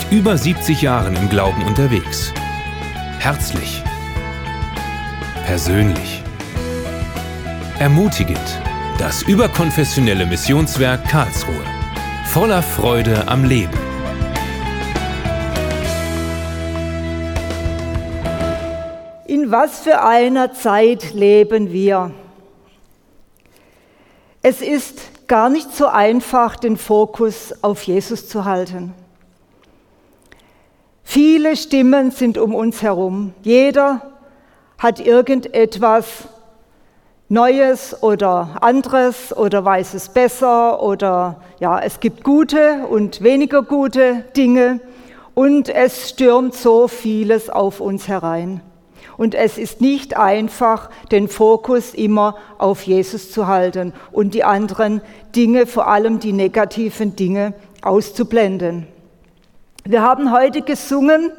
seit 0.00 0.12
über 0.12 0.36
70 0.36 0.82
Jahren 0.82 1.16
im 1.16 1.28
Glauben 1.28 1.62
unterwegs. 1.64 2.32
Herzlich. 3.18 3.82
Persönlich. 5.44 6.22
Ermutigend. 7.78 8.38
Das 8.98 9.22
überkonfessionelle 9.22 10.26
Missionswerk 10.26 11.04
Karlsruhe. 11.08 11.64
Voller 12.26 12.62
Freude 12.62 13.26
am 13.28 13.44
Leben. 13.44 13.78
In 19.26 19.50
was 19.50 19.80
für 19.80 20.02
einer 20.02 20.52
Zeit 20.52 21.12
leben 21.14 21.72
wir? 21.72 22.12
Es 24.42 24.60
ist 24.60 25.26
gar 25.26 25.48
nicht 25.48 25.74
so 25.74 25.86
einfach, 25.86 26.56
den 26.56 26.76
Fokus 26.76 27.54
auf 27.62 27.82
Jesus 27.82 28.28
zu 28.28 28.44
halten. 28.44 28.94
Viele 31.12 31.56
Stimmen 31.56 32.12
sind 32.12 32.38
um 32.38 32.54
uns 32.54 32.82
herum. 32.82 33.34
Jeder 33.42 34.12
hat 34.78 35.04
irgendetwas 35.04 36.28
Neues 37.28 38.00
oder 38.00 38.58
anderes 38.60 39.36
oder 39.36 39.64
weiß 39.64 39.94
es 39.94 40.10
besser 40.10 40.80
oder 40.80 41.42
ja, 41.58 41.80
es 41.80 41.98
gibt 41.98 42.22
gute 42.22 42.86
und 42.88 43.24
weniger 43.24 43.62
gute 43.64 44.24
Dinge 44.36 44.78
und 45.34 45.68
es 45.68 46.10
stürmt 46.10 46.54
so 46.54 46.86
vieles 46.86 47.50
auf 47.50 47.80
uns 47.80 48.06
herein. 48.06 48.60
Und 49.16 49.34
es 49.34 49.58
ist 49.58 49.80
nicht 49.80 50.16
einfach, 50.16 50.90
den 51.10 51.26
Fokus 51.26 51.92
immer 51.92 52.36
auf 52.58 52.82
Jesus 52.82 53.32
zu 53.32 53.48
halten 53.48 53.94
und 54.12 54.32
die 54.32 54.44
anderen 54.44 55.00
Dinge, 55.34 55.66
vor 55.66 55.88
allem 55.88 56.20
die 56.20 56.32
negativen 56.32 57.16
Dinge, 57.16 57.52
auszublenden. 57.82 58.86
Wir 59.84 60.02
haben 60.02 60.30
heute 60.30 60.60
gesungen, 60.60 61.32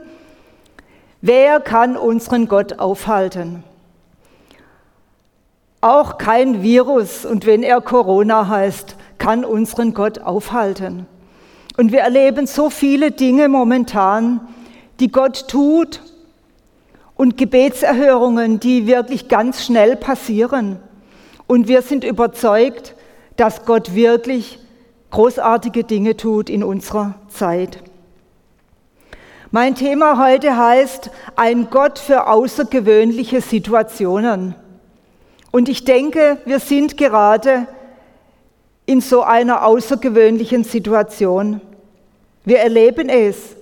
wer 1.21 1.59
kann 1.59 1.95
unseren 1.95 2.47
Gott 2.47 2.79
aufhalten? 2.79 3.63
Auch 5.79 6.17
kein 6.17 6.63
Virus, 6.63 7.23
und 7.23 7.45
wenn 7.45 7.61
er 7.61 7.81
Corona 7.81 8.47
heißt, 8.47 8.95
kann 9.19 9.45
unseren 9.45 9.93
Gott 9.93 10.19
aufhalten. 10.19 11.05
Und 11.77 11.91
wir 11.91 11.99
erleben 11.99 12.47
so 12.47 12.71
viele 12.71 13.11
Dinge 13.11 13.47
momentan, 13.47 14.41
die 14.99 15.11
Gott 15.11 15.47
tut 15.47 16.01
und 17.15 17.37
Gebetserhörungen, 17.37 18.59
die 18.59 18.87
wirklich 18.87 19.27
ganz 19.27 19.63
schnell 19.63 19.95
passieren. 19.95 20.79
Und 21.45 21.67
wir 21.67 21.83
sind 21.83 22.03
überzeugt, 22.03 22.95
dass 23.35 23.65
Gott 23.65 23.93
wirklich 23.93 24.57
großartige 25.11 25.83
Dinge 25.83 26.17
tut 26.17 26.49
in 26.49 26.63
unserer 26.63 27.15
Zeit. 27.27 27.83
Mein 29.53 29.75
Thema 29.75 30.17
heute 30.17 30.55
heißt 30.55 31.09
ein 31.35 31.69
Gott 31.69 31.99
für 31.99 32.27
außergewöhnliche 32.27 33.41
Situationen. 33.41 34.55
Und 35.51 35.67
ich 35.67 35.83
denke, 35.83 36.37
wir 36.45 36.59
sind 36.59 36.95
gerade 36.95 37.67
in 38.85 39.01
so 39.01 39.23
einer 39.23 39.65
außergewöhnlichen 39.65 40.63
Situation. 40.63 41.59
Wir 42.45 42.59
erleben 42.59 43.09
es. 43.09 43.57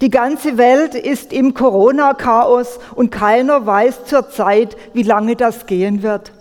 Die 0.00 0.08
ganze 0.08 0.56
Welt 0.56 0.94
ist 0.94 1.34
im 1.34 1.52
Corona-Chaos 1.52 2.78
und 2.94 3.10
keiner 3.10 3.66
weiß 3.66 4.06
zurzeit, 4.06 4.74
wie 4.94 5.02
lange 5.02 5.36
das 5.36 5.66
gehen 5.66 6.02
wird. 6.02 6.32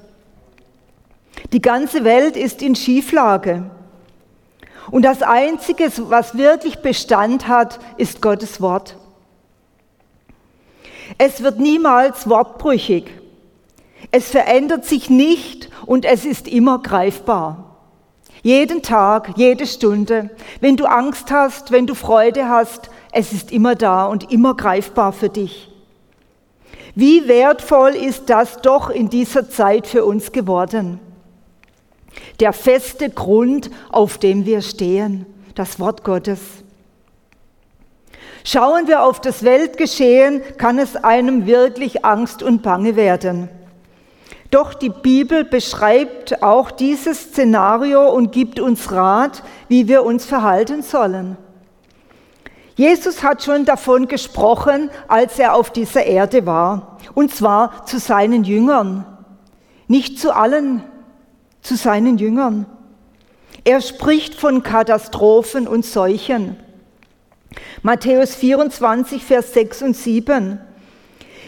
Die 1.51 1.61
ganze 1.61 2.05
Welt 2.05 2.37
ist 2.37 2.61
in 2.61 2.77
Schieflage. 2.77 3.63
Und 4.91 5.03
das 5.03 5.21
Einzige, 5.21 5.91
was 6.09 6.37
wirklich 6.37 6.79
Bestand 6.79 7.47
hat, 7.47 7.79
ist 7.97 8.21
Gottes 8.21 8.61
Wort. 8.61 8.97
Es 11.17 11.43
wird 11.43 11.59
niemals 11.59 12.29
wortbrüchig. 12.29 13.05
Es 14.11 14.29
verändert 14.29 14.85
sich 14.85 15.09
nicht 15.09 15.69
und 15.85 16.05
es 16.05 16.25
ist 16.25 16.47
immer 16.47 16.79
greifbar. 16.79 17.77
Jeden 18.43 18.83
Tag, 18.83 19.31
jede 19.37 19.65
Stunde. 19.65 20.29
Wenn 20.61 20.77
du 20.77 20.85
Angst 20.85 21.31
hast, 21.31 21.71
wenn 21.71 21.87
du 21.87 21.95
Freude 21.95 22.47
hast, 22.47 22.91
es 23.11 23.33
ist 23.33 23.51
immer 23.51 23.75
da 23.75 24.05
und 24.05 24.31
immer 24.31 24.55
greifbar 24.55 25.13
für 25.13 25.29
dich. 25.29 25.71
Wie 26.93 27.27
wertvoll 27.27 27.95
ist 27.95 28.29
das 28.29 28.61
doch 28.61 28.89
in 28.89 29.09
dieser 29.09 29.49
Zeit 29.49 29.87
für 29.87 30.05
uns 30.05 30.31
geworden? 30.31 30.99
Der 32.39 32.53
feste 32.53 33.09
Grund, 33.09 33.69
auf 33.89 34.17
dem 34.17 34.45
wir 34.45 34.61
stehen, 34.61 35.25
das 35.55 35.79
Wort 35.79 36.03
Gottes. 36.03 36.39
Schauen 38.43 38.87
wir 38.87 39.03
auf 39.03 39.21
das 39.21 39.43
Weltgeschehen, 39.43 40.41
kann 40.57 40.77
es 40.77 40.95
einem 40.95 41.47
wirklich 41.47 42.05
Angst 42.05 42.43
und 42.43 42.61
Bange 42.61 42.95
werden. 42.95 43.49
Doch 44.51 44.73
die 44.73 44.89
Bibel 44.89 45.43
beschreibt 45.43 46.43
auch 46.43 46.69
dieses 46.71 47.19
Szenario 47.19 48.09
und 48.11 48.31
gibt 48.31 48.59
uns 48.59 48.91
Rat, 48.91 49.41
wie 49.67 49.87
wir 49.87 50.03
uns 50.03 50.25
verhalten 50.25 50.83
sollen. 50.83 51.37
Jesus 52.75 53.23
hat 53.23 53.43
schon 53.43 53.65
davon 53.65 54.07
gesprochen, 54.07 54.89
als 55.07 55.39
er 55.39 55.55
auf 55.55 55.71
dieser 55.71 56.05
Erde 56.05 56.45
war, 56.45 56.97
und 57.13 57.33
zwar 57.33 57.85
zu 57.85 57.99
seinen 57.99 58.43
Jüngern, 58.43 59.05
nicht 59.87 60.19
zu 60.19 60.35
allen, 60.35 60.83
zu 61.65 61.75
seinen 61.75 62.17
Jüngern. 62.17 62.65
Er 63.63 63.81
spricht 63.81 64.35
von 64.35 64.61
Katastrophen 64.61 65.67
und 65.67 65.85
Seuchen. 65.85 66.57
Matthäus 67.81 68.35
24, 68.35 69.23
Vers 69.23 69.53
6 69.53 69.81
und 69.81 69.95
7. 69.95 70.59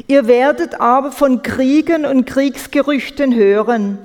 Ihr 0.08 0.28
werdet 0.28 0.80
aber 0.80 1.12
von 1.12 1.44
Kriegen 1.44 2.06
und 2.06 2.26
Kriegsgerüchten 2.26 3.36
hören. 3.36 4.00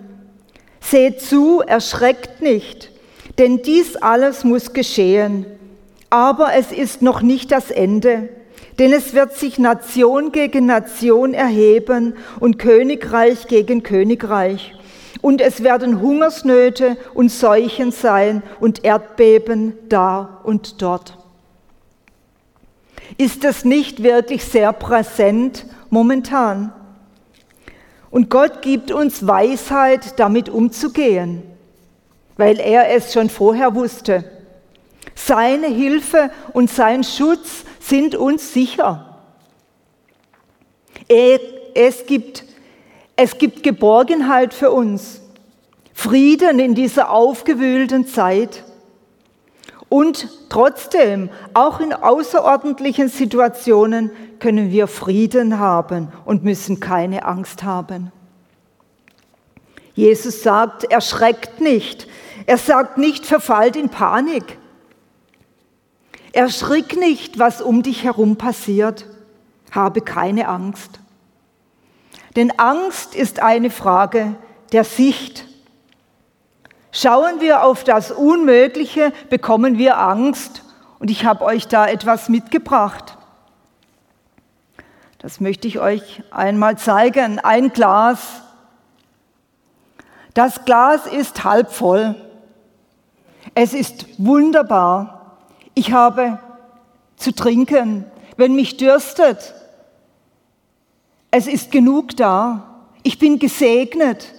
Seht 0.81 1.21
zu, 1.21 1.61
erschreckt 1.61 2.43
nicht, 2.43 2.91
denn 3.39 3.63
dies 3.63 3.97
alles 3.97 4.45
muss 4.45 4.73
geschehen. 4.73 5.47
Aber 6.11 6.55
es 6.55 6.73
ist 6.73 7.01
noch 7.03 7.23
nicht 7.23 7.53
das 7.53 7.71
Ende, 7.71 8.29
denn 8.79 8.93
es 8.93 9.15
wird 9.15 9.37
sich 9.37 9.59
Nation 9.59 10.33
gegen 10.33 10.67
Nation 10.67 11.33
erheben 11.33 12.15
und 12.41 12.59
Königreich 12.59 13.47
gegen 13.47 13.83
Königreich. 13.83 14.75
Und 15.23 15.41
es 15.41 15.63
werden 15.63 16.01
Hungersnöte 16.03 16.99
und 17.15 17.31
Seuchen 17.31 17.93
sein 17.93 18.43
und 18.61 18.85
Erdbeben 18.85 19.73
da 19.89 20.41
und 20.43 20.83
dort. 20.83 21.17
Ist 23.17 23.45
das 23.45 23.65
nicht 23.65 24.03
wirklich 24.03 24.45
sehr 24.45 24.73
präsent 24.73 25.65
momentan. 25.91 26.73
Und 28.11 28.29
Gott 28.29 28.61
gibt 28.63 28.91
uns 28.91 29.27
Weisheit, 29.27 30.19
damit 30.19 30.49
umzugehen, 30.49 31.43
weil 32.37 32.61
er 32.61 32.91
es 32.91 33.13
schon 33.13 33.31
vorher 33.31 33.75
wusste. 33.75 34.25
Seine 35.15 35.69
Hilfe 35.69 36.31
und 36.53 36.69
sein 36.71 37.05
Schutz 37.05 37.65
sind 37.81 38.15
uns 38.15 38.53
sicher. 38.53 39.19
Es 41.09 42.07
gibt, 42.07 42.45
es 43.17 43.39
gibt 43.39 43.63
Geborgenheit 43.63 44.55
für 44.55 44.71
uns, 44.71 45.21
Frieden 45.95 46.59
in 46.59 46.75
dieser 46.75 47.11
aufgewühlten 47.11 48.07
Zeit. 48.07 48.65
Und 49.89 50.29
trotzdem, 50.49 51.29
auch 51.53 51.81
in 51.81 51.93
außerordentlichen 51.93 53.09
Situationen, 53.09 54.11
können 54.41 54.71
wir 54.71 54.89
Frieden 54.89 55.59
haben 55.59 56.09
und 56.25 56.45
müssen 56.45 56.81
keine 56.81 57.27
Angst 57.27 57.63
haben. 57.63 58.11
Jesus 59.95 60.43
sagt, 60.43 60.85
erschreckt 60.85 61.61
nicht. 61.61 62.09
Er 62.47 62.57
sagt 62.57 62.97
nicht, 62.97 63.27
verfallt 63.27 63.77
in 63.77 63.91
Panik. 63.91 64.59
Erschrick 66.33 66.97
nicht, 66.97 67.39
was 67.39 67.61
um 67.61 67.83
dich 67.83 68.03
herum 68.05 68.37
passiert. 68.37 69.07
Habe 69.71 70.01
keine 70.01 70.49
Angst. 70.49 71.02
Denn 72.37 72.59
Angst 72.59 73.15
ist 73.15 73.41
eine 73.41 73.71
Frage 73.71 74.35
der 74.73 74.85
Sicht. 74.85 75.45
Schauen 76.91 77.41
wir 77.41 77.65
auf 77.65 77.85
das 77.85 78.11
Unmögliche, 78.11 79.13
bekommen 79.31 79.79
wir 79.79 79.99
Angst. 79.99 80.63
Und 80.99 81.11
ich 81.11 81.25
habe 81.25 81.45
euch 81.45 81.69
da 81.69 81.87
etwas 81.87 82.29
mitgebracht. 82.29 83.17
Das 85.19 85.41
möchte 85.41 85.69
ich 85.69 85.79
euch 85.79 86.23
einmal 86.31 86.79
zeigen. 86.79 87.39
Ein 87.39 87.73
Glas. 87.73 88.43
Das 90.35 90.65
Glas 90.65 91.07
ist 91.07 91.45
halb 91.45 91.71
voll. 91.71 92.15
Es 93.55 93.75
ist 93.75 94.07
wunderbar. 94.19 95.37
Ich 95.75 95.93
habe 95.93 96.39
zu 97.17 97.33
trinken, 97.33 98.05
wenn 98.37 98.55
mich 98.55 98.77
dürstet. 98.77 99.55
Es 101.35 101.47
ist 101.47 101.73
genug 101.73 102.15
da. 102.19 102.85
Ich 103.03 103.19
bin 103.19 103.39
gesegnet. 103.39 104.33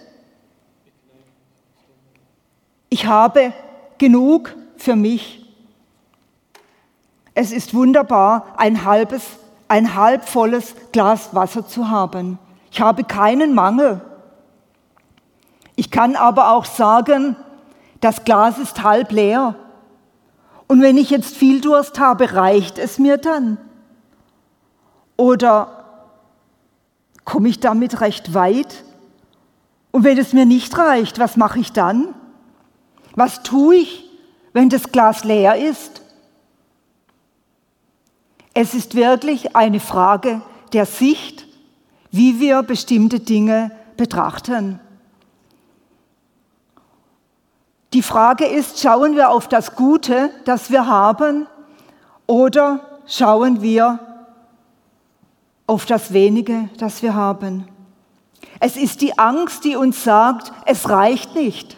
Ich 2.87 3.07
habe 3.07 3.51
genug 3.97 4.55
für 4.77 4.95
mich. 4.95 5.43
Es 7.33 7.51
ist 7.51 7.73
wunderbar, 7.73 8.45
ein 8.57 8.85
halbes, 8.85 9.23
ein 9.67 9.95
halb 9.95 10.29
volles 10.29 10.75
Glas 10.91 11.33
Wasser 11.33 11.67
zu 11.67 11.89
haben. 11.89 12.37
Ich 12.69 12.79
habe 12.79 13.03
keinen 13.03 13.55
Mangel. 13.55 13.99
Ich 15.75 15.89
kann 15.89 16.15
aber 16.15 16.51
auch 16.51 16.65
sagen, 16.65 17.35
das 18.01 18.23
Glas 18.23 18.59
ist 18.59 18.83
halb 18.83 19.11
leer. 19.11 19.55
Und 20.67 20.83
wenn 20.83 20.97
ich 20.97 21.09
jetzt 21.09 21.35
viel 21.35 21.59
Durst 21.59 21.99
habe, 21.99 22.33
reicht 22.33 22.77
es 22.77 22.99
mir 22.99 23.17
dann? 23.17 23.57
Oder 25.17 25.82
komme 27.25 27.49
ich 27.49 27.59
damit 27.59 28.01
recht 28.01 28.33
weit? 28.33 28.83
Und 29.91 30.03
wenn 30.03 30.17
es 30.17 30.33
mir 30.33 30.45
nicht 30.45 30.77
reicht, 30.77 31.19
was 31.19 31.37
mache 31.37 31.59
ich 31.59 31.71
dann? 31.71 32.15
Was 33.15 33.43
tue 33.43 33.75
ich, 33.75 34.09
wenn 34.53 34.69
das 34.69 34.91
Glas 34.91 35.23
leer 35.23 35.55
ist? 35.55 36.01
Es 38.53 38.73
ist 38.73 38.95
wirklich 38.95 39.55
eine 39.55 39.79
Frage 39.79 40.41
der 40.73 40.85
Sicht, 40.85 41.47
wie 42.11 42.39
wir 42.39 42.63
bestimmte 42.63 43.19
Dinge 43.19 43.71
betrachten. 43.97 44.79
Die 47.93 48.01
Frage 48.01 48.45
ist, 48.45 48.79
schauen 48.79 49.15
wir 49.15 49.29
auf 49.29 49.47
das 49.47 49.75
Gute, 49.75 50.31
das 50.45 50.71
wir 50.71 50.87
haben, 50.87 51.47
oder 52.25 52.79
schauen 53.05 53.61
wir 53.61 53.99
auf 55.67 55.85
das 55.85 56.13
Wenige, 56.13 56.69
das 56.77 57.01
wir 57.01 57.13
haben? 57.13 57.67
Es 58.59 58.77
ist 58.77 59.01
die 59.01 59.17
Angst, 59.17 59.63
die 59.63 59.75
uns 59.75 60.03
sagt, 60.03 60.51
es 60.65 60.89
reicht 60.89 61.35
nicht. 61.35 61.77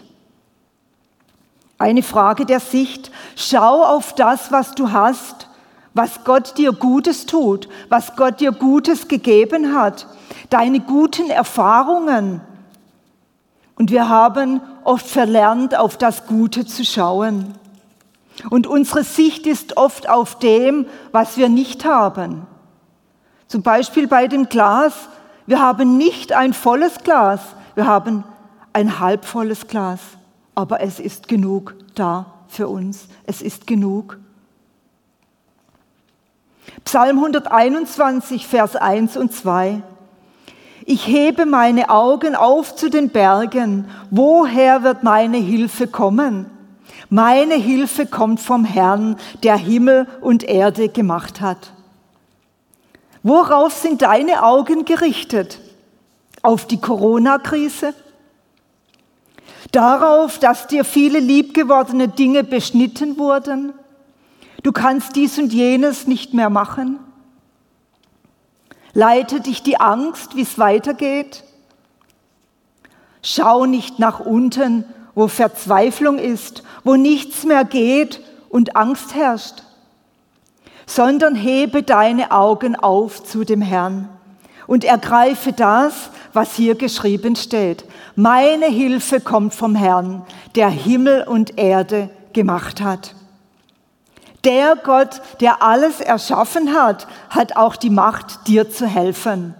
Eine 1.77 2.03
Frage 2.03 2.45
der 2.45 2.59
Sicht. 2.59 3.11
Schau 3.35 3.83
auf 3.83 4.13
das, 4.13 4.51
was 4.51 4.75
du 4.75 4.91
hast, 4.91 5.47
was 5.93 6.23
Gott 6.23 6.57
dir 6.57 6.71
Gutes 6.71 7.25
tut, 7.25 7.69
was 7.89 8.15
Gott 8.15 8.39
dir 8.39 8.51
Gutes 8.51 9.07
gegeben 9.07 9.73
hat, 9.75 10.07
deine 10.49 10.79
guten 10.79 11.29
Erfahrungen, 11.29 12.41
und 13.75 13.91
wir 13.91 14.09
haben 14.09 14.61
oft 14.83 15.05
verlernt, 15.05 15.77
auf 15.77 15.97
das 15.97 16.27
Gute 16.27 16.65
zu 16.65 16.85
schauen. 16.85 17.53
Und 18.49 18.67
unsere 18.67 19.03
Sicht 19.03 19.45
ist 19.47 19.77
oft 19.77 20.09
auf 20.09 20.39
dem, 20.39 20.85
was 21.11 21.37
wir 21.37 21.49
nicht 21.49 21.85
haben. 21.85 22.47
Zum 23.47 23.61
Beispiel 23.61 24.07
bei 24.07 24.27
dem 24.27 24.49
Glas. 24.49 24.93
Wir 25.47 25.61
haben 25.61 25.97
nicht 25.97 26.33
ein 26.33 26.53
volles 26.53 26.99
Glas, 27.03 27.41
wir 27.75 27.85
haben 27.85 28.23
ein 28.73 28.99
halbvolles 28.99 29.67
Glas. 29.67 29.99
Aber 30.55 30.81
es 30.81 30.99
ist 30.99 31.27
genug 31.27 31.75
da 31.93 32.25
für 32.47 32.67
uns. 32.67 33.07
Es 33.25 33.41
ist 33.41 33.67
genug. 33.67 34.17
Psalm 36.83 37.17
121, 37.17 38.47
Vers 38.47 38.75
1 38.75 39.17
und 39.17 39.33
2. 39.33 39.81
Ich 40.85 41.07
hebe 41.07 41.45
meine 41.45 41.89
Augen 41.89 42.35
auf 42.35 42.75
zu 42.75 42.89
den 42.89 43.09
Bergen. 43.09 43.87
Woher 44.11 44.83
wird 44.83 45.03
meine 45.03 45.37
Hilfe 45.37 45.87
kommen? 45.87 46.49
Meine 47.09 47.55
Hilfe 47.55 48.05
kommt 48.05 48.39
vom 48.39 48.65
Herrn, 48.65 49.17
der 49.43 49.57
Himmel 49.57 50.07
und 50.21 50.43
Erde 50.43 50.89
gemacht 50.89 51.41
hat. 51.41 51.71
Worauf 53.27 53.73
sind 53.73 54.03
deine 54.03 54.43
Augen 54.43 54.85
gerichtet? 54.85 55.59
Auf 56.43 56.67
die 56.67 56.79
Corona-Krise? 56.79 57.95
Darauf, 59.71 60.37
dass 60.37 60.67
dir 60.67 60.85
viele 60.85 61.17
liebgewordene 61.17 62.07
Dinge 62.07 62.43
beschnitten 62.43 63.17
wurden? 63.17 63.73
Du 64.61 64.71
kannst 64.71 65.15
dies 65.15 65.39
und 65.39 65.51
jenes 65.51 66.05
nicht 66.05 66.35
mehr 66.35 66.51
machen? 66.51 66.99
Leitet 68.93 69.47
dich 69.47 69.63
die 69.63 69.79
Angst, 69.79 70.35
wie 70.35 70.43
es 70.43 70.59
weitergeht? 70.59 71.43
Schau 73.23 73.65
nicht 73.65 73.97
nach 73.97 74.19
unten, 74.19 74.85
wo 75.15 75.27
Verzweiflung 75.27 76.19
ist, 76.19 76.61
wo 76.83 76.93
nichts 76.93 77.43
mehr 77.43 77.65
geht 77.65 78.21
und 78.49 78.75
Angst 78.75 79.15
herrscht, 79.15 79.63
sondern 80.85 81.35
hebe 81.35 81.83
deine 81.83 82.31
Augen 82.31 82.75
auf 82.75 83.23
zu 83.23 83.43
dem 83.43 83.61
Herrn 83.61 84.09
und 84.67 84.83
ergreife 84.83 85.51
das, 85.51 86.09
was 86.33 86.55
hier 86.55 86.75
geschrieben 86.75 87.35
steht. 87.35 87.85
Meine 88.15 88.65
Hilfe 88.65 89.19
kommt 89.19 89.53
vom 89.53 89.75
Herrn, 89.75 90.25
der 90.55 90.69
Himmel 90.69 91.23
und 91.23 91.57
Erde 91.57 92.09
gemacht 92.33 92.81
hat. 92.81 93.15
Der 94.43 94.75
Gott, 94.75 95.21
der 95.39 95.63
alles 95.63 96.01
erschaffen 96.01 96.73
hat, 96.73 97.07
hat 97.29 97.57
auch 97.57 97.75
die 97.75 97.89
Macht, 97.89 98.47
dir 98.47 98.69
zu 98.69 98.85
helfen. 98.85 99.55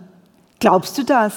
Glaubst 0.60 0.98
du 0.98 1.04
das? 1.04 1.34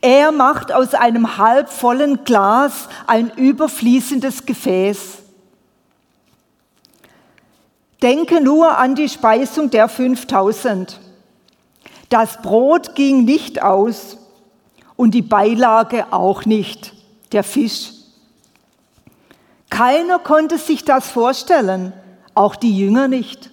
Er 0.00 0.32
macht 0.32 0.72
aus 0.72 0.94
einem 0.94 1.38
halbvollen 1.38 2.24
Glas 2.24 2.88
ein 3.06 3.30
überfließendes 3.30 4.46
Gefäß. 4.46 5.23
Denke 8.04 8.42
nur 8.42 8.76
an 8.76 8.94
die 8.94 9.08
Speisung 9.08 9.70
der 9.70 9.88
5000. 9.88 11.00
Das 12.10 12.42
Brot 12.42 12.94
ging 12.94 13.24
nicht 13.24 13.62
aus 13.62 14.18
und 14.94 15.12
die 15.12 15.22
Beilage 15.22 16.12
auch 16.12 16.44
nicht, 16.44 16.92
der 17.32 17.42
Fisch. 17.42 17.92
Keiner 19.70 20.18
konnte 20.18 20.58
sich 20.58 20.84
das 20.84 21.08
vorstellen, 21.08 21.94
auch 22.34 22.56
die 22.56 22.76
Jünger 22.76 23.08
nicht. 23.08 23.48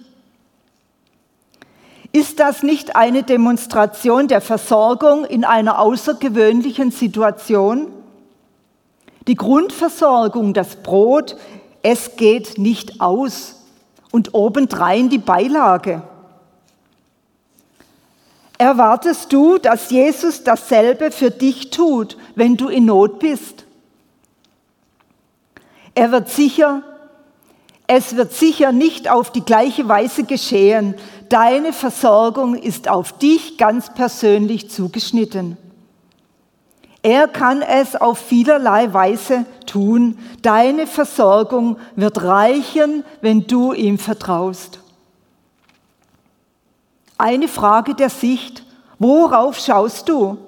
Ist 2.12 2.38
das 2.38 2.62
nicht 2.62 2.94
eine 2.94 3.22
Demonstration 3.22 4.28
der 4.28 4.42
Versorgung 4.42 5.24
in 5.24 5.46
einer 5.46 5.78
außergewöhnlichen 5.78 6.90
Situation? 6.90 7.90
Die 9.28 9.34
Grundversorgung, 9.34 10.52
das 10.52 10.76
Brot, 10.76 11.38
es 11.82 12.16
geht 12.16 12.58
nicht 12.58 13.00
aus. 13.00 13.61
Und 14.12 14.34
obendrein 14.34 15.08
die 15.08 15.18
Beilage. 15.18 16.02
Erwartest 18.58 19.32
du, 19.32 19.58
dass 19.58 19.90
Jesus 19.90 20.44
dasselbe 20.44 21.10
für 21.10 21.32
dich 21.32 21.70
tut, 21.70 22.16
wenn 22.36 22.56
du 22.56 22.68
in 22.68 22.84
Not 22.84 23.18
bist? 23.18 23.64
Er 25.96 26.12
wird 26.12 26.28
sicher, 26.28 26.82
es 27.86 28.16
wird 28.16 28.32
sicher 28.32 28.70
nicht 28.72 29.10
auf 29.10 29.32
die 29.32 29.44
gleiche 29.44 29.88
Weise 29.88 30.24
geschehen. 30.24 30.94
Deine 31.28 31.72
Versorgung 31.72 32.54
ist 32.54 32.88
auf 32.88 33.18
dich 33.18 33.58
ganz 33.58 33.92
persönlich 33.92 34.70
zugeschnitten. 34.70 35.58
Er 37.02 37.26
kann 37.26 37.62
es 37.62 37.96
auf 37.96 38.18
vielerlei 38.18 38.92
Weise 38.94 39.44
tun. 39.66 40.18
Deine 40.42 40.86
Versorgung 40.86 41.78
wird 41.96 42.22
reichen, 42.22 43.04
wenn 43.20 43.46
du 43.46 43.72
ihm 43.72 43.98
vertraust. 43.98 44.78
Eine 47.18 47.48
Frage 47.48 47.94
der 47.94 48.10
Sicht. 48.10 48.64
Worauf 48.98 49.58
schaust 49.58 50.08
du? 50.08 50.38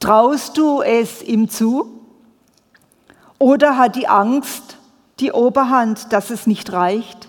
Traust 0.00 0.56
du 0.56 0.80
es 0.80 1.22
ihm 1.22 1.50
zu? 1.50 2.00
Oder 3.38 3.76
hat 3.76 3.96
die 3.96 4.08
Angst 4.08 4.78
die 5.20 5.32
Oberhand, 5.32 6.12
dass 6.12 6.30
es 6.30 6.46
nicht 6.46 6.72
reicht? 6.72 7.28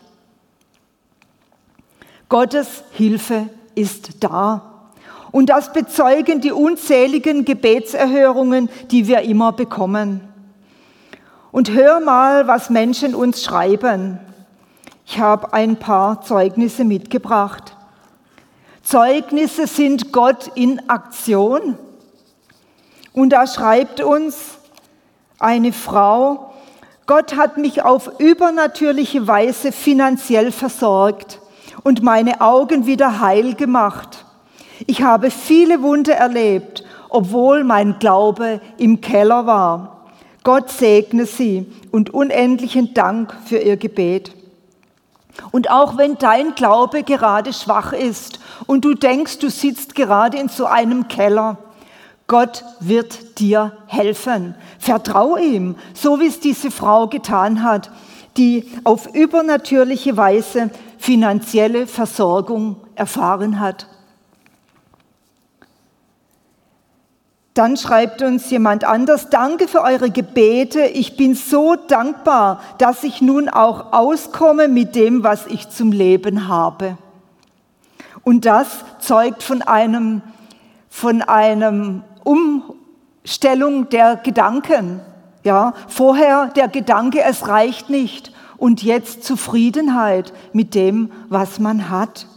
Gottes 2.29 2.83
Hilfe 2.91 3.49
ist 3.75 4.23
da. 4.23 4.72
Und 5.33 5.47
das 5.47 5.73
bezeugen 5.73 6.41
die 6.41 6.51
unzähligen 6.51 7.43
Gebetserhörungen, 7.43 8.69
die 8.91 9.07
wir 9.07 9.21
immer 9.21 9.51
bekommen. 9.51 10.21
Und 11.51 11.71
hör 11.71 11.99
mal, 11.99 12.47
was 12.47 12.69
Menschen 12.69 13.15
uns 13.15 13.43
schreiben. 13.43 14.19
Ich 15.07 15.17
habe 15.17 15.51
ein 15.51 15.77
paar 15.77 16.21
Zeugnisse 16.21 16.85
mitgebracht. 16.85 17.75
Zeugnisse 18.83 19.65
sind 19.65 20.13
Gott 20.13 20.51
in 20.53 20.87
Aktion. 20.87 21.79
Und 23.11 23.31
da 23.31 23.47
schreibt 23.47 24.01
uns 24.01 24.59
eine 25.39 25.73
Frau, 25.73 26.53
Gott 27.07 27.35
hat 27.35 27.57
mich 27.57 27.81
auf 27.81 28.19
übernatürliche 28.19 29.27
Weise 29.27 29.71
finanziell 29.71 30.51
versorgt 30.51 31.39
und 31.83 32.03
meine 32.03 32.39
Augen 32.39 32.85
wieder 32.85 33.19
heil 33.19 33.55
gemacht. 33.55 34.25
Ich 34.85 35.01
habe 35.01 35.31
viele 35.31 35.81
Wunder 35.81 36.13
erlebt, 36.13 36.83
obwohl 37.09 37.63
mein 37.63 37.99
Glaube 37.99 38.59
im 38.77 39.01
Keller 39.01 39.45
war. 39.45 40.09
Gott 40.43 40.69
segne 40.71 41.25
sie 41.25 41.71
und 41.91 42.13
unendlichen 42.13 42.93
Dank 42.93 43.35
für 43.45 43.57
ihr 43.57 43.77
Gebet. 43.77 44.33
Und 45.51 45.71
auch 45.71 45.97
wenn 45.97 46.17
dein 46.17 46.53
Glaube 46.55 47.03
gerade 47.03 47.53
schwach 47.53 47.93
ist 47.93 48.39
und 48.67 48.85
du 48.85 48.93
denkst, 48.93 49.39
du 49.39 49.49
sitzt 49.49 49.95
gerade 49.95 50.37
in 50.37 50.49
so 50.49 50.65
einem 50.65 51.07
Keller, 51.07 51.57
Gott 52.27 52.63
wird 52.79 53.39
dir 53.39 53.73
helfen. 53.87 54.55
Vertrau 54.79 55.37
ihm, 55.37 55.75
so 55.93 56.19
wie 56.19 56.27
es 56.27 56.39
diese 56.39 56.71
Frau 56.71 57.07
getan 57.07 57.63
hat. 57.63 57.91
die 58.37 58.65
auf 58.83 59.13
übernatürliche 59.13 60.17
Weise 60.17 60.69
finanzielle 60.97 61.87
Versorgung 61.87 62.77
erfahren 62.95 63.59
hat. 63.59 63.87
Dann 67.53 67.77
schreibt 67.77 68.23
uns 68.23 68.49
jemand 68.49 68.83
anders, 68.83 69.29
danke 69.29 69.67
für 69.67 69.81
eure 69.81 70.09
Gebete. 70.09 70.85
Ich 70.85 71.17
bin 71.17 71.35
so 71.35 71.75
dankbar, 71.75 72.59
dass 72.79 73.03
ich 73.03 73.21
nun 73.21 73.47
auch 73.47 73.93
auskomme 73.93 74.67
mit 74.67 74.95
dem, 74.95 75.23
was 75.23 75.45
ich 75.45 75.69
zum 75.69 75.91
Leben 75.91 76.47
habe. 76.47 76.97
Und 78.23 78.45
das 78.45 78.67
zeugt 78.99 79.43
von 79.43 79.61
einem, 79.61 80.23
von 80.89 81.21
einem 81.21 82.03
Umstellung 82.23 83.87
der 83.89 84.15
Gedanken. 84.15 85.01
Ja, 85.43 85.73
vorher 85.87 86.47
der 86.55 86.69
Gedanke, 86.69 87.21
es 87.21 87.47
reicht 87.47 87.89
nicht. 87.89 88.31
Und 88.57 88.81
jetzt 88.81 89.25
Zufriedenheit 89.25 90.33
mit 90.53 90.73
dem, 90.73 91.11
was 91.29 91.59
man 91.59 91.91
hat. 91.91 92.27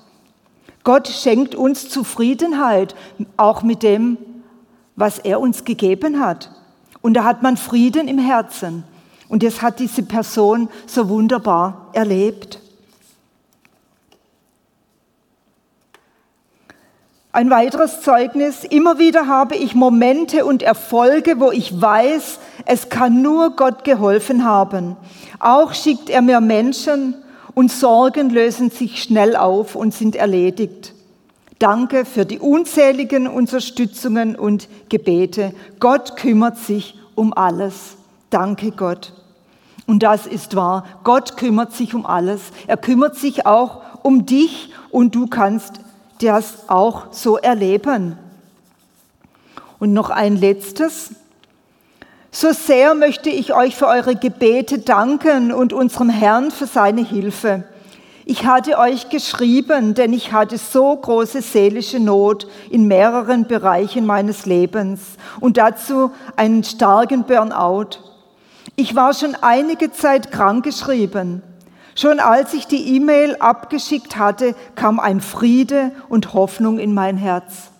Gott 0.84 1.08
schenkt 1.08 1.54
uns 1.54 1.88
Zufriedenheit, 1.88 2.94
auch 3.36 3.62
mit 3.62 3.82
dem, 3.82 4.18
was 4.96 5.18
er 5.18 5.40
uns 5.40 5.64
gegeben 5.64 6.20
hat. 6.20 6.50
Und 7.02 7.14
da 7.14 7.24
hat 7.24 7.42
man 7.42 7.56
Frieden 7.56 8.08
im 8.08 8.18
Herzen. 8.18 8.82
Und 9.28 9.42
das 9.42 9.62
hat 9.62 9.78
diese 9.78 10.02
Person 10.02 10.68
so 10.86 11.08
wunderbar 11.08 11.90
erlebt. 11.92 12.60
Ein 17.36 17.50
weiteres 17.50 18.00
Zeugnis, 18.00 18.64
immer 18.64 18.98
wieder 18.98 19.26
habe 19.26 19.56
ich 19.56 19.74
Momente 19.74 20.46
und 20.46 20.62
Erfolge, 20.62 21.38
wo 21.38 21.50
ich 21.50 21.78
weiß, 21.78 22.38
es 22.64 22.88
kann 22.88 23.20
nur 23.20 23.56
Gott 23.56 23.84
geholfen 23.84 24.46
haben. 24.46 24.96
Auch 25.38 25.74
schickt 25.74 26.08
er 26.08 26.22
mir 26.22 26.40
Menschen 26.40 27.14
und 27.52 27.70
Sorgen 27.70 28.30
lösen 28.30 28.70
sich 28.70 29.02
schnell 29.02 29.36
auf 29.36 29.76
und 29.76 29.92
sind 29.92 30.16
erledigt. 30.16 30.94
Danke 31.58 32.04
für 32.04 32.26
die 32.26 32.38
unzähligen 32.38 33.26
Unterstützungen 33.26 34.36
und 34.36 34.68
Gebete. 34.90 35.54
Gott 35.80 36.16
kümmert 36.16 36.58
sich 36.58 36.98
um 37.14 37.32
alles. 37.32 37.96
Danke 38.28 38.72
Gott. 38.72 39.14
Und 39.86 40.02
das 40.02 40.26
ist 40.26 40.54
wahr. 40.54 40.84
Gott 41.04 41.36
kümmert 41.36 41.72
sich 41.72 41.94
um 41.94 42.04
alles. 42.04 42.40
Er 42.66 42.76
kümmert 42.76 43.16
sich 43.16 43.46
auch 43.46 43.82
um 44.02 44.26
dich 44.26 44.70
und 44.90 45.14
du 45.14 45.28
kannst 45.28 45.80
das 46.20 46.68
auch 46.68 47.12
so 47.12 47.38
erleben. 47.38 48.18
Und 49.78 49.92
noch 49.92 50.10
ein 50.10 50.36
letztes. 50.36 51.10
So 52.30 52.52
sehr 52.52 52.94
möchte 52.94 53.30
ich 53.30 53.54
euch 53.54 53.76
für 53.76 53.86
eure 53.86 54.16
Gebete 54.16 54.78
danken 54.78 55.52
und 55.52 55.72
unserem 55.72 56.10
Herrn 56.10 56.50
für 56.50 56.66
seine 56.66 57.02
Hilfe. 57.02 57.64
Ich 58.28 58.44
hatte 58.44 58.76
euch 58.78 59.08
geschrieben, 59.08 59.94
denn 59.94 60.12
ich 60.12 60.32
hatte 60.32 60.58
so 60.58 60.96
große 60.96 61.42
seelische 61.42 62.00
Not 62.00 62.48
in 62.70 62.88
mehreren 62.88 63.46
Bereichen 63.46 64.04
meines 64.04 64.46
Lebens 64.46 65.00
und 65.38 65.58
dazu 65.58 66.10
einen 66.34 66.64
starken 66.64 67.22
Burnout. 67.22 68.00
Ich 68.74 68.96
war 68.96 69.14
schon 69.14 69.36
einige 69.42 69.92
Zeit 69.92 70.32
krankgeschrieben. 70.32 71.40
Schon 71.94 72.18
als 72.18 72.52
ich 72.52 72.66
die 72.66 72.96
E-Mail 72.96 73.36
abgeschickt 73.36 74.16
hatte, 74.16 74.56
kam 74.74 74.98
ein 74.98 75.20
Friede 75.20 75.92
und 76.08 76.34
Hoffnung 76.34 76.80
in 76.80 76.94
mein 76.94 77.16
Herz. 77.16 77.70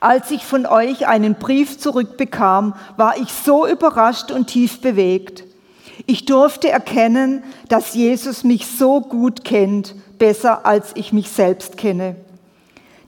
Als 0.00 0.30
ich 0.30 0.46
von 0.46 0.64
euch 0.64 1.08
einen 1.08 1.34
Brief 1.34 1.78
zurückbekam, 1.78 2.74
war 2.96 3.18
ich 3.18 3.30
so 3.30 3.66
überrascht 3.66 4.30
und 4.30 4.46
tief 4.46 4.80
bewegt. 4.80 5.44
Ich 6.06 6.24
durfte 6.24 6.70
erkennen, 6.70 7.42
dass 7.68 7.94
Jesus 7.94 8.44
mich 8.44 8.66
so 8.66 9.00
gut 9.00 9.44
kennt, 9.44 9.94
besser 10.18 10.64
als 10.64 10.92
ich 10.94 11.12
mich 11.12 11.30
selbst 11.30 11.76
kenne. 11.76 12.14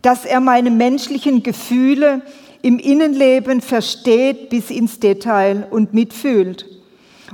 Dass 0.02 0.25
er 0.25 0.40
meine 0.40 0.71
menschlichen 0.71 1.43
Gefühle 1.43 2.23
im 2.61 2.78
Innenleben 2.81 3.61
versteht 3.61 4.50
bis 4.50 4.71
ins 4.71 4.99
Detail 4.99 5.67
und 5.71 5.95
mitfühlt. 5.95 6.67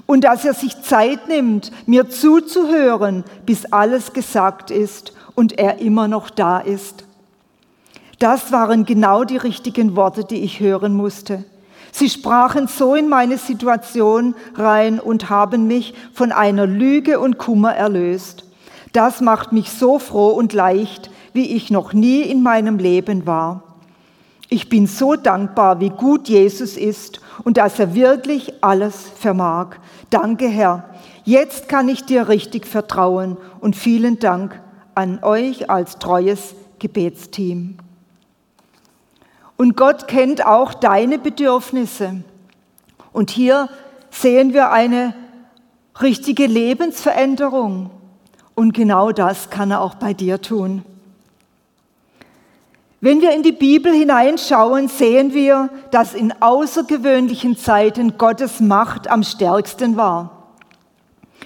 Und 0.07 0.25
dass 0.25 0.45
er 0.45 0.55
sich 0.55 0.83
Zeit 0.83 1.29
nimmt, 1.29 1.73
mir 1.87 2.11
zuzuhören, 2.11 3.25
bis 3.47 3.65
alles 3.67 4.13
gesagt 4.13 4.71
ist 4.71 5.15
und 5.35 5.59
er 5.59 5.79
immer 5.79 6.09
noch 6.09 6.29
da 6.29 6.59
ist. 6.59 7.05
Das 8.19 8.53
waren 8.53 8.85
genau 8.85 9.25
die 9.25 9.37
richtigen 9.37 9.97
Worte, 9.97 10.25
die 10.25 10.43
ich 10.43 10.61
hören 10.61 10.95
musste. 10.95 11.45
Sie 11.97 12.11
sprachen 12.11 12.67
so 12.67 12.97
in 12.97 13.09
meine 13.09 13.39
Situation 13.39 14.35
rein 14.57 14.99
und 14.99 15.31
haben 15.31 15.69
mich 15.69 15.95
von 16.13 16.33
einer 16.33 16.67
Lüge 16.67 17.21
und 17.21 17.39
Kummer 17.39 17.73
erlöst. 17.73 18.43
Das 18.93 19.21
macht 19.21 19.53
mich 19.53 19.71
so 19.71 20.01
froh 20.01 20.31
und 20.31 20.53
leicht, 20.53 21.09
wie 21.35 21.55
ich 21.55 21.71
noch 21.71 21.93
nie 21.93 22.23
in 22.23 22.43
meinem 22.43 22.79
Leben 22.79 23.29
war. 23.29 23.77
Ich 24.49 24.69
bin 24.69 24.89
so 24.89 25.15
dankbar, 25.15 25.79
wie 25.79 25.91
gut 25.91 26.29
Jesus 26.29 26.77
ist 26.77 27.21
und 27.45 27.59
dass 27.59 27.79
er 27.79 27.95
wirklich 27.95 28.55
alles 28.61 28.97
vermag. 29.17 29.77
Danke, 30.11 30.49
Herr. 30.49 30.89
Jetzt 31.23 31.69
kann 31.69 31.89
ich 31.89 32.05
dir 32.05 32.29
richtig 32.29 32.67
vertrauen 32.67 33.37
und 33.61 33.77
vielen 33.77 34.19
Dank 34.19 34.61
an 34.97 35.23
euch 35.23 35.71
als 35.71 36.01
treues 36.01 36.57
Gebetsteam. 36.81 37.79
Und 39.57 39.77
Gott 39.77 40.09
kennt 40.09 40.45
auch 40.45 40.75
deine 40.75 41.19
Bedürfnisse. 41.19 42.23
Und 43.13 43.31
hier 43.31 43.69
sehen 44.11 44.53
wir 44.53 44.71
eine 44.71 45.15
richtige 46.01 46.47
Lebensveränderung. 46.47 47.91
Und 48.55 48.73
genau 48.73 49.13
das 49.13 49.51
kann 49.51 49.71
er 49.71 49.81
auch 49.81 49.95
bei 49.95 50.13
dir 50.13 50.41
tun. 50.41 50.85
Wenn 53.01 53.21
wir 53.21 53.33
in 53.33 53.43
die 53.43 53.53
Bibel 53.53 53.93
hineinschauen, 53.93 54.89
sehen 54.89 55.35
wir, 55.35 55.69
dass 55.91 56.15
in 56.15 56.33
außergewöhnlichen 56.41 57.57
Zeiten 57.57 58.17
Gottes 58.17 58.61
Macht 58.61 59.09
am 59.09 59.23
stärksten 59.23 59.97
war. 59.97 60.49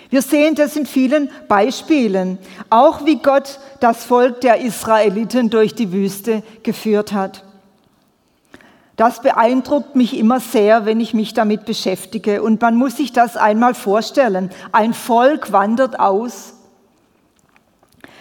Wir 0.09 0.23
sehen 0.23 0.55
das 0.55 0.77
in 0.77 0.87
vielen 0.87 1.31
Beispielen, 1.49 2.38
auch 2.71 3.05
wie 3.05 3.17
Gott 3.17 3.59
das 3.81 4.05
Volk 4.05 4.41
der 4.41 4.61
Israeliten 4.61 5.50
durch 5.50 5.75
die 5.75 5.93
Wüste 5.93 6.43
geführt 6.62 7.12
hat. 7.12 7.45
Das 8.99 9.23
beeindruckt 9.23 9.95
mich 9.95 10.19
immer 10.19 10.40
sehr, 10.40 10.85
wenn 10.85 11.00
ich 11.00 11.14
mich 11.14 11.33
damit 11.33 11.64
beschäftige. 11.64 12.43
Und 12.43 12.61
man 12.61 12.75
muss 12.75 12.97
sich 12.97 13.12
das 13.12 13.37
einmal 13.37 13.75
vorstellen. 13.75 14.50
Ein 14.73 14.93
Volk 14.93 15.52
wandert 15.52 16.00
aus. 16.00 16.55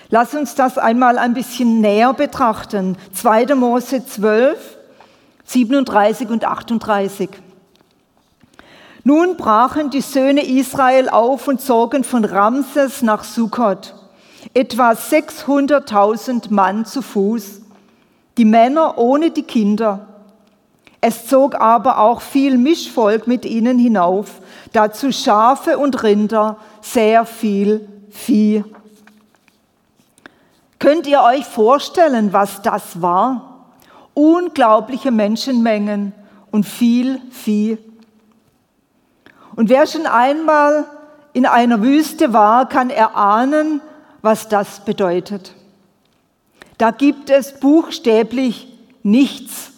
Lass 0.09 0.35
uns 0.35 0.53
das 0.53 0.77
einmal 0.77 1.17
ein 1.17 1.33
bisschen 1.33 1.81
näher 1.81 2.13
betrachten. 2.13 2.95
2. 3.11 3.55
Mose 3.55 4.05
12, 4.05 4.77
37 5.45 6.29
und 6.29 6.45
38. 6.45 7.31
Nun 9.03 9.35
brachen 9.35 9.89
die 9.89 10.01
Söhne 10.01 10.45
Israel 10.45 11.09
auf 11.09 11.47
und 11.47 11.59
zogen 11.59 12.03
von 12.03 12.23
Ramses 12.23 13.01
nach 13.01 13.23
Sukkot. 13.23 13.95
Etwa 14.53 14.91
600.000 14.91 16.53
Mann 16.53 16.85
zu 16.85 17.01
Fuß, 17.01 17.61
die 18.37 18.45
Männer 18.45 18.99
ohne 18.99 19.31
die 19.31 19.41
Kinder. 19.41 20.16
Es 21.01 21.27
zog 21.27 21.55
aber 21.55 21.99
auch 21.99 22.21
viel 22.21 22.57
Mischvolk 22.57 23.27
mit 23.27 23.45
ihnen 23.45 23.77
hinauf, 23.77 24.41
dazu 24.73 25.11
Schafe 25.11 25.77
und 25.77 26.03
Rinder, 26.03 26.57
sehr 26.81 27.25
viel 27.25 27.87
Vieh. 28.09 28.63
Könnt 30.79 31.07
ihr 31.07 31.21
euch 31.21 31.45
vorstellen, 31.45 32.33
was 32.33 32.61
das 32.61 33.01
war? 33.01 33.67
Unglaubliche 34.13 35.11
Menschenmengen 35.11 36.13
und 36.51 36.65
viel 36.65 37.21
Vieh. 37.31 37.77
Und 39.55 39.69
wer 39.69 39.85
schon 39.85 40.05
einmal 40.05 40.85
in 41.33 41.45
einer 41.45 41.81
Wüste 41.81 42.33
war, 42.33 42.67
kann 42.67 42.89
erahnen, 42.89 43.81
was 44.21 44.49
das 44.49 44.79
bedeutet. 44.81 45.53
Da 46.77 46.91
gibt 46.91 47.29
es 47.29 47.59
buchstäblich 47.59 48.67
nichts 49.03 49.71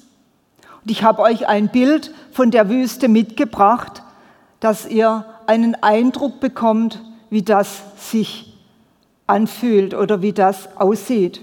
und 0.83 0.91
ich 0.91 1.03
habe 1.03 1.21
euch 1.21 1.47
ein 1.47 1.69
Bild 1.69 2.13
von 2.31 2.51
der 2.51 2.69
Wüste 2.69 3.07
mitgebracht, 3.07 4.03
dass 4.59 4.85
ihr 4.85 5.25
einen 5.47 5.75
Eindruck 5.75 6.39
bekommt, 6.39 7.01
wie 7.29 7.41
das 7.41 7.81
sich 7.97 8.57
anfühlt 9.27 9.93
oder 9.93 10.21
wie 10.21 10.33
das 10.33 10.75
aussieht. 10.77 11.41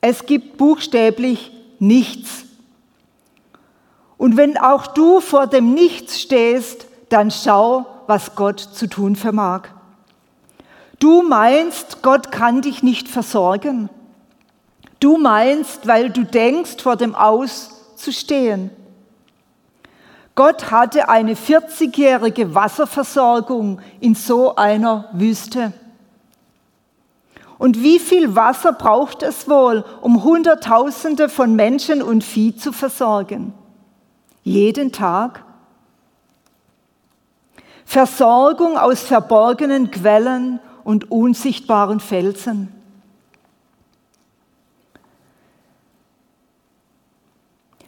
Es 0.00 0.26
gibt 0.26 0.56
buchstäblich 0.56 1.52
nichts. 1.78 2.44
Und 4.18 4.36
wenn 4.36 4.56
auch 4.56 4.86
du 4.86 5.20
vor 5.20 5.46
dem 5.46 5.74
Nichts 5.74 6.20
stehst, 6.20 6.86
dann 7.08 7.30
schau, 7.30 7.86
was 8.06 8.34
Gott 8.34 8.60
zu 8.60 8.86
tun 8.86 9.16
vermag. 9.16 9.68
Du 10.98 11.22
meinst, 11.22 12.02
Gott 12.02 12.32
kann 12.32 12.62
dich 12.62 12.82
nicht 12.82 13.08
versorgen. 13.08 13.90
Du 15.00 15.18
meinst, 15.18 15.86
weil 15.86 16.10
du 16.10 16.24
denkst, 16.24 16.82
vor 16.82 16.96
dem 16.96 17.14
Aus 17.14 17.96
zu 17.96 18.12
stehen. 18.12 18.70
Gott 20.34 20.70
hatte 20.70 21.08
eine 21.08 21.34
40-jährige 21.34 22.54
Wasserversorgung 22.54 23.80
in 24.00 24.14
so 24.14 24.54
einer 24.56 25.08
Wüste. 25.12 25.72
Und 27.58 27.82
wie 27.82 27.98
viel 27.98 28.34
Wasser 28.36 28.74
braucht 28.74 29.22
es 29.22 29.48
wohl, 29.48 29.82
um 30.02 30.22
Hunderttausende 30.22 31.30
von 31.30 31.56
Menschen 31.56 32.02
und 32.02 32.22
Vieh 32.22 32.54
zu 32.54 32.72
versorgen? 32.72 33.54
Jeden 34.42 34.92
Tag? 34.92 35.42
Versorgung 37.86 38.76
aus 38.76 39.00
verborgenen 39.00 39.90
Quellen 39.90 40.60
und 40.84 41.10
unsichtbaren 41.10 42.00
Felsen. 42.00 42.75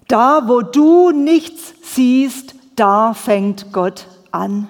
Da, 0.08 0.48
wo 0.48 0.62
du 0.62 1.10
nichts 1.10 1.74
siehst, 1.82 2.54
da 2.76 3.12
fängt 3.12 3.72
Gott 3.72 4.06
an. 4.30 4.68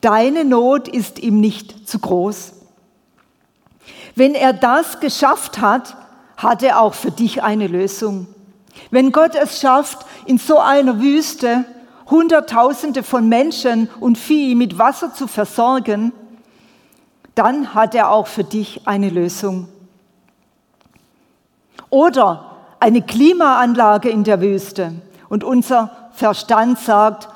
Deine 0.00 0.44
Not 0.44 0.88
ist 0.88 1.20
ihm 1.20 1.40
nicht 1.40 1.88
zu 1.88 1.98
groß. 2.00 2.52
Wenn 4.16 4.34
er 4.34 4.52
das 4.52 5.00
geschafft 5.00 5.60
hat, 5.60 5.96
hat 6.36 6.62
er 6.62 6.80
auch 6.80 6.94
für 6.94 7.10
dich 7.10 7.42
eine 7.42 7.66
Lösung. 7.66 8.26
Wenn 8.90 9.12
Gott 9.12 9.34
es 9.34 9.60
schafft, 9.60 10.06
in 10.26 10.38
so 10.38 10.58
einer 10.58 11.00
Wüste 11.00 11.64
Hunderttausende 12.10 13.02
von 13.02 13.28
Menschen 13.28 13.88
und 14.00 14.16
Vieh 14.16 14.54
mit 14.54 14.78
Wasser 14.78 15.12
zu 15.12 15.26
versorgen, 15.26 16.12
dann 17.34 17.74
hat 17.74 17.94
er 17.94 18.10
auch 18.10 18.26
für 18.26 18.44
dich 18.44 18.86
eine 18.86 19.10
Lösung. 19.10 19.68
Oder 21.90 22.55
eine 22.80 23.02
Klimaanlage 23.02 24.08
in 24.08 24.24
der 24.24 24.40
Wüste 24.40 24.92
und 25.28 25.44
unser 25.44 26.10
Verstand 26.12 26.78
sagt, 26.78 27.28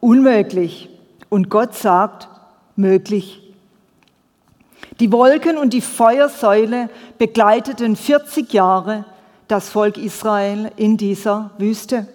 unmöglich. 0.00 0.90
Und 1.28 1.50
Gott 1.50 1.74
sagt, 1.74 2.28
möglich. 2.76 3.42
Die 5.00 5.12
Wolken 5.12 5.58
und 5.58 5.72
die 5.72 5.80
Feuersäule 5.80 6.88
begleiteten 7.18 7.96
40 7.96 8.52
Jahre 8.52 9.04
das 9.48 9.68
Volk 9.68 9.96
Israel 9.98 10.72
in 10.76 10.96
dieser 10.96 11.50
Wüste. 11.58 12.08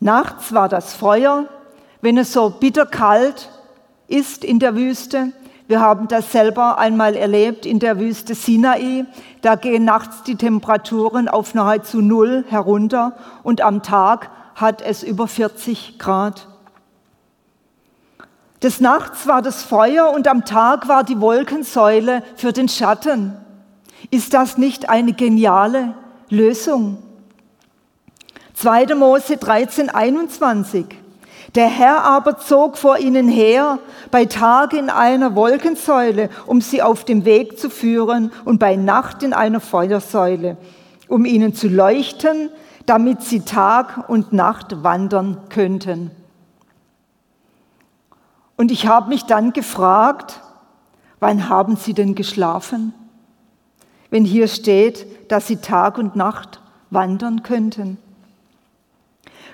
Nachts 0.00 0.52
war 0.52 0.68
das 0.68 0.94
Feuer, 0.94 1.46
wenn 2.00 2.18
es 2.18 2.32
so 2.32 2.50
bitterkalt 2.50 3.50
ist 4.06 4.44
in 4.44 4.58
der 4.58 4.76
Wüste, 4.76 5.32
wir 5.68 5.80
haben 5.80 6.08
das 6.08 6.32
selber 6.32 6.78
einmal 6.78 7.14
erlebt 7.14 7.66
in 7.66 7.78
der 7.78 8.00
Wüste 8.00 8.34
Sinai. 8.34 9.04
Da 9.42 9.54
gehen 9.54 9.84
nachts 9.84 10.22
die 10.22 10.36
Temperaturen 10.36 11.28
auf 11.28 11.52
nahezu 11.52 12.00
Null 12.00 12.46
herunter 12.48 13.12
und 13.42 13.60
am 13.60 13.82
Tag 13.82 14.30
hat 14.54 14.80
es 14.80 15.02
über 15.02 15.28
40 15.28 15.98
Grad. 15.98 16.48
Des 18.62 18.80
Nachts 18.80 19.28
war 19.28 19.42
das 19.42 19.62
Feuer 19.62 20.10
und 20.10 20.26
am 20.26 20.46
Tag 20.46 20.88
war 20.88 21.04
die 21.04 21.20
Wolkensäule 21.20 22.22
für 22.34 22.52
den 22.52 22.70
Schatten. 22.70 23.36
Ist 24.10 24.32
das 24.32 24.56
nicht 24.56 24.88
eine 24.88 25.12
geniale 25.12 25.92
Lösung? 26.30 26.96
2. 28.54 28.94
Mose 28.94 29.36
13, 29.36 29.90
21. 29.90 30.86
Der 31.54 31.68
Herr 31.68 32.04
aber 32.04 32.38
zog 32.38 32.76
vor 32.76 32.98
ihnen 32.98 33.28
her, 33.28 33.78
bei 34.10 34.26
Tag 34.26 34.74
in 34.74 34.90
einer 34.90 35.34
Wolkensäule, 35.34 36.28
um 36.46 36.60
sie 36.60 36.82
auf 36.82 37.04
dem 37.04 37.24
Weg 37.24 37.58
zu 37.58 37.70
führen, 37.70 38.30
und 38.44 38.58
bei 38.58 38.76
Nacht 38.76 39.22
in 39.22 39.32
einer 39.32 39.60
Feuersäule, 39.60 40.56
um 41.08 41.24
ihnen 41.24 41.54
zu 41.54 41.68
leuchten, 41.68 42.50
damit 42.84 43.22
sie 43.22 43.40
Tag 43.40 44.08
und 44.08 44.32
Nacht 44.32 44.82
wandern 44.82 45.48
könnten. 45.48 46.10
Und 48.56 48.70
ich 48.70 48.86
habe 48.86 49.08
mich 49.08 49.24
dann 49.24 49.52
gefragt, 49.52 50.40
wann 51.20 51.48
haben 51.48 51.76
sie 51.76 51.94
denn 51.94 52.14
geschlafen? 52.14 52.92
Wenn 54.10 54.24
hier 54.24 54.48
steht, 54.48 55.30
dass 55.30 55.46
sie 55.46 55.58
Tag 55.58 55.96
und 55.96 56.16
Nacht 56.16 56.60
wandern 56.90 57.42
könnten. 57.42 57.98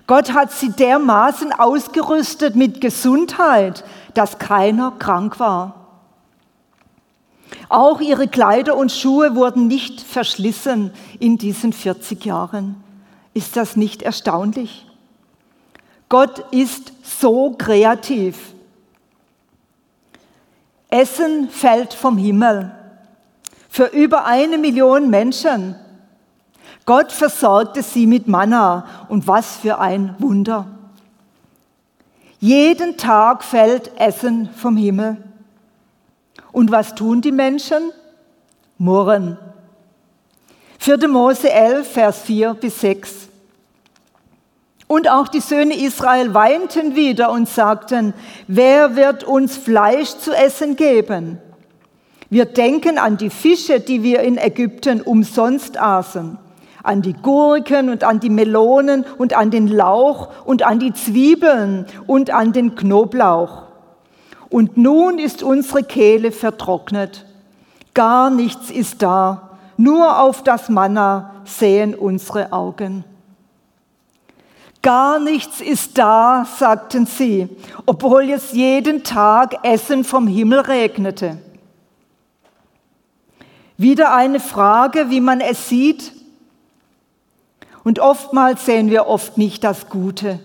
Gott 0.07 0.33
hat 0.33 0.53
sie 0.53 0.71
dermaßen 0.71 1.53
ausgerüstet 1.53 2.57
mit 2.57 2.81
Gesundheit, 2.81 3.85
dass 4.13 4.39
keiner 4.39 4.93
krank 4.99 5.41
war. 5.41 5.85
Auch 7.69 8.01
ihre 8.01 8.29
Kleider 8.29 8.77
und 8.77 8.93
Schuhe 8.93 9.35
wurden 9.35 9.67
nicht 9.67 10.01
verschlissen 10.01 10.93
in 11.19 11.39
diesen 11.39 11.73
40 11.73 12.25
Jahren. 12.25 12.77
Ist 13.33 13.57
das 13.57 13.77
nicht 13.77 14.03
erstaunlich? 14.03 14.87
Gott 16.09 16.53
ist 16.53 16.93
so 17.03 17.55
kreativ. 17.57 18.55
Essen 20.91 21.49
fällt 21.49 21.95
vom 21.95 22.17
Himmel 22.19 22.71
für 23.69 23.87
über 23.87 24.25
eine 24.27 24.59
Million 24.59 25.11
Menschen. 25.11 25.75
Gott 26.87 27.13
versorgte 27.13 27.83
sie 27.83 28.07
mit 28.07 28.29
Manna 28.29 28.87
und 29.09 29.27
was 29.27 29.57
für 29.57 29.79
ein 29.79 30.15
Wunder. 30.19 30.67
Jeden 32.41 32.99
Tag 32.99 33.43
fällt 33.43 33.99
Essen 33.99 34.51
vom 34.55 34.77
Himmel. 34.77 35.17
Und 36.53 36.71
was 36.71 36.95
tun 36.95 37.23
die 37.23 37.33
Menschen? 37.33 37.91
Murren. 38.77 39.39
4. 40.79 41.09
Mose 41.09 41.51
11, 41.51 41.91
Vers 41.91 42.21
4 42.21 42.53
bis 42.53 42.81
6. 42.83 43.29
Und 44.87 45.09
auch 45.09 45.29
die 45.29 45.41
Söhne 45.41 45.75
Israel 45.75 46.35
weinten 46.35 46.95
wieder 46.95 47.31
und 47.31 47.49
sagten, 47.49 48.13
wer 48.47 48.95
wird 48.95 49.25
uns 49.25 49.57
Fleisch 49.57 50.11
zu 50.19 50.33
essen 50.35 50.77
geben? 50.77 51.39
Wir 52.29 52.45
denken 52.45 52.99
an 52.99 53.17
die 53.17 53.31
Fische, 53.31 53.81
die 53.81 54.03
wir 54.03 54.21
in 54.21 54.37
Ägypten 54.37 55.01
umsonst 55.01 55.79
aßen 55.79 56.44
an 56.85 57.03
die 57.03 57.15
Gurken 57.15 57.89
und 57.89 58.05
an 58.05 58.21
die 58.21 58.31
Melonen 58.31 59.05
und 59.19 59.35
an 59.35 59.51
den 59.51 59.67
Lauch 59.67 60.29
und 60.45 60.63
an 60.63 60.79
die 60.79 60.93
Zwiebeln 60.93 61.87
und 62.07 62.31
an 62.31 62.53
den 62.53 62.77
Knoblauch. 62.77 63.63
Und 64.51 64.77
nun 64.77 65.19
ist 65.19 65.43
unsere 65.43 65.83
Kehle 65.83 66.31
vertrocknet. 66.31 67.25
Gar 67.95 68.31
nichts 68.31 68.71
ist 68.71 69.03
da. 69.03 69.51
Nur 69.77 70.21
auf 70.21 70.45
das 70.45 70.69
Manna 70.69 71.35
sehen 71.45 71.95
unsere 71.95 72.53
Augen. 72.53 73.05
Gar 74.83 75.19
nichts 75.19 75.63
ist 75.63 75.97
da, 75.97 76.47
sagten 76.59 77.07
sie, 77.07 77.49
obwohl 77.87 78.31
es 78.31 78.53
jeden 78.53 79.03
Tag 79.03 79.57
Essen 79.65 80.05
vom 80.05 80.27
Himmel 80.27 80.61
regnete. 80.61 81.39
Wieder 83.79 84.15
eine 84.15 84.41
Frage, 84.41 85.09
wie 85.09 85.23
man 85.23 85.41
es 85.41 85.71
sieht, 85.71 86.13
und 87.85 87.99
oftmals 88.01 88.65
sehen 88.65 88.91
wir 88.91 89.07
oft 89.07 89.37
nicht 89.37 89.63
das 89.63 89.91
Gute, 89.91 90.41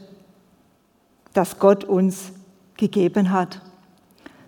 das 1.34 1.58
Gott 1.58 1.86
uns 1.86 2.34
gegeben 2.76 3.32
hat. 3.32 3.62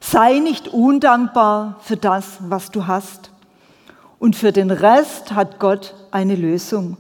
Sei 0.02 0.40
nicht 0.40 0.68
undankbar 0.68 1.80
für 1.82 1.96
das, 1.96 2.38
was 2.42 2.70
du 2.70 2.88
hast. 2.88 3.32
Und 4.20 4.36
für 4.36 4.52
den 4.52 4.72
Rest 4.72 5.32
hat 5.32 5.60
Gott 5.60 5.96
eine 6.12 6.36
Lösung. 6.36 6.98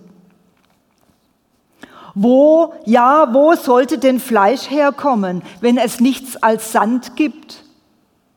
Wo, 2.15 2.73
ja, 2.85 3.33
wo 3.33 3.53
sollte 3.55 3.97
denn 3.97 4.19
Fleisch 4.19 4.69
herkommen, 4.69 5.41
wenn 5.61 5.77
es 5.77 5.99
nichts 5.99 6.41
als 6.41 6.71
Sand 6.71 7.15
gibt 7.15 7.63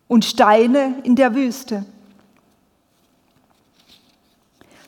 und 0.06 0.24
Steine 0.24 0.96
in 1.02 1.16
der 1.16 1.34
Wüste? 1.34 1.84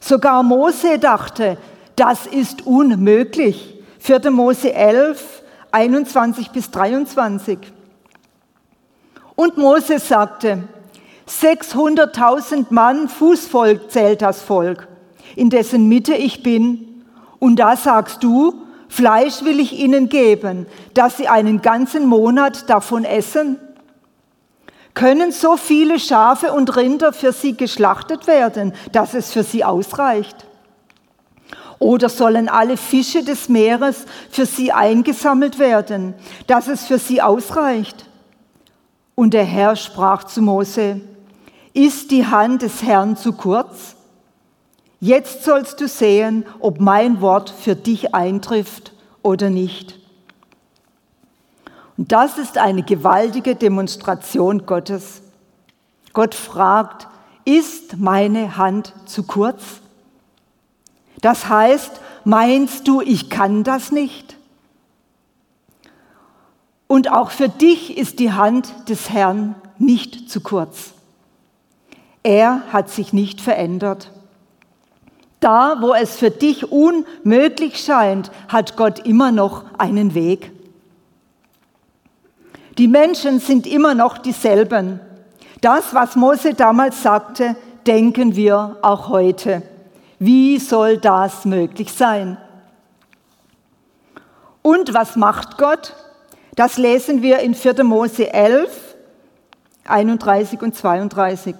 Sogar 0.00 0.42
Mose 0.42 0.98
dachte, 0.98 1.58
das 1.96 2.26
ist 2.26 2.66
unmöglich. 2.66 3.74
4. 3.98 4.30
Mose 4.30 4.72
11, 4.72 5.42
21 5.72 6.50
bis 6.50 6.70
23. 6.70 7.58
Und 9.34 9.58
Mose 9.58 9.98
sagte, 9.98 10.64
600.000 11.28 12.66
Mann 12.70 13.08
Fußvolk 13.08 13.90
zählt 13.90 14.22
das 14.22 14.42
Volk, 14.42 14.86
in 15.34 15.50
dessen 15.50 15.88
Mitte 15.88 16.14
ich 16.14 16.42
bin. 16.42 17.04
Und 17.38 17.56
da 17.56 17.76
sagst 17.76 18.22
du, 18.22 18.62
Fleisch 18.88 19.42
will 19.42 19.58
ich 19.58 19.78
ihnen 19.78 20.08
geben, 20.08 20.66
dass 20.94 21.16
sie 21.16 21.28
einen 21.28 21.60
ganzen 21.60 22.06
Monat 22.06 22.70
davon 22.70 23.04
essen. 23.04 23.58
Können 24.94 25.32
so 25.32 25.56
viele 25.56 25.98
Schafe 25.98 26.52
und 26.52 26.76
Rinder 26.76 27.12
für 27.12 27.32
sie 27.32 27.56
geschlachtet 27.56 28.26
werden, 28.26 28.72
dass 28.92 29.12
es 29.12 29.32
für 29.32 29.42
sie 29.42 29.64
ausreicht? 29.64 30.46
Oder 31.78 32.08
sollen 32.08 32.48
alle 32.48 32.76
Fische 32.76 33.22
des 33.22 33.48
Meeres 33.48 34.06
für 34.30 34.46
sie 34.46 34.72
eingesammelt 34.72 35.58
werden, 35.58 36.14
dass 36.46 36.68
es 36.68 36.86
für 36.86 36.98
sie 36.98 37.20
ausreicht? 37.20 38.06
Und 39.14 39.34
der 39.34 39.44
Herr 39.44 39.76
sprach 39.76 40.24
zu 40.24 40.42
Mose, 40.42 41.00
ist 41.74 42.10
die 42.10 42.26
Hand 42.26 42.62
des 42.62 42.82
Herrn 42.82 43.16
zu 43.16 43.32
kurz? 43.32 43.96
Jetzt 45.00 45.44
sollst 45.44 45.80
du 45.80 45.88
sehen, 45.88 46.46
ob 46.60 46.80
mein 46.80 47.20
Wort 47.20 47.50
für 47.50 47.76
dich 47.76 48.14
eintrifft 48.14 48.92
oder 49.22 49.50
nicht. 49.50 49.98
Und 51.98 52.12
das 52.12 52.38
ist 52.38 52.58
eine 52.58 52.82
gewaltige 52.82 53.54
Demonstration 53.54 54.64
Gottes. 54.66 55.22
Gott 56.12 56.34
fragt, 56.34 57.08
ist 57.44 57.98
meine 57.98 58.56
Hand 58.56 58.94
zu 59.04 59.22
kurz? 59.22 59.62
Das 61.26 61.48
heißt, 61.48 61.90
meinst 62.22 62.86
du, 62.86 63.00
ich 63.00 63.30
kann 63.30 63.64
das 63.64 63.90
nicht? 63.90 64.36
Und 66.86 67.10
auch 67.10 67.32
für 67.32 67.48
dich 67.48 67.98
ist 67.98 68.20
die 68.20 68.30
Hand 68.30 68.72
des 68.88 69.10
Herrn 69.10 69.56
nicht 69.76 70.30
zu 70.30 70.40
kurz. 70.40 70.92
Er 72.22 72.62
hat 72.72 72.90
sich 72.90 73.12
nicht 73.12 73.40
verändert. 73.40 74.12
Da, 75.40 75.78
wo 75.80 75.94
es 75.94 76.14
für 76.14 76.30
dich 76.30 76.70
unmöglich 76.70 77.80
scheint, 77.84 78.30
hat 78.46 78.76
Gott 78.76 79.00
immer 79.00 79.32
noch 79.32 79.64
einen 79.78 80.14
Weg. 80.14 80.52
Die 82.78 82.86
Menschen 82.86 83.40
sind 83.40 83.66
immer 83.66 83.94
noch 83.94 84.18
dieselben. 84.18 85.00
Das, 85.60 85.92
was 85.92 86.14
Mose 86.14 86.54
damals 86.54 87.02
sagte, 87.02 87.56
denken 87.84 88.36
wir 88.36 88.76
auch 88.82 89.08
heute. 89.08 89.64
Wie 90.18 90.58
soll 90.58 90.98
das 90.98 91.44
möglich 91.44 91.92
sein? 91.92 92.38
Und 94.62 94.94
was 94.94 95.16
macht 95.16 95.58
Gott? 95.58 95.94
Das 96.54 96.78
lesen 96.78 97.22
wir 97.22 97.40
in 97.40 97.54
4. 97.54 97.84
Mose 97.84 98.32
11, 98.32 98.96
31 99.84 100.62
und 100.62 100.74
32. 100.74 101.54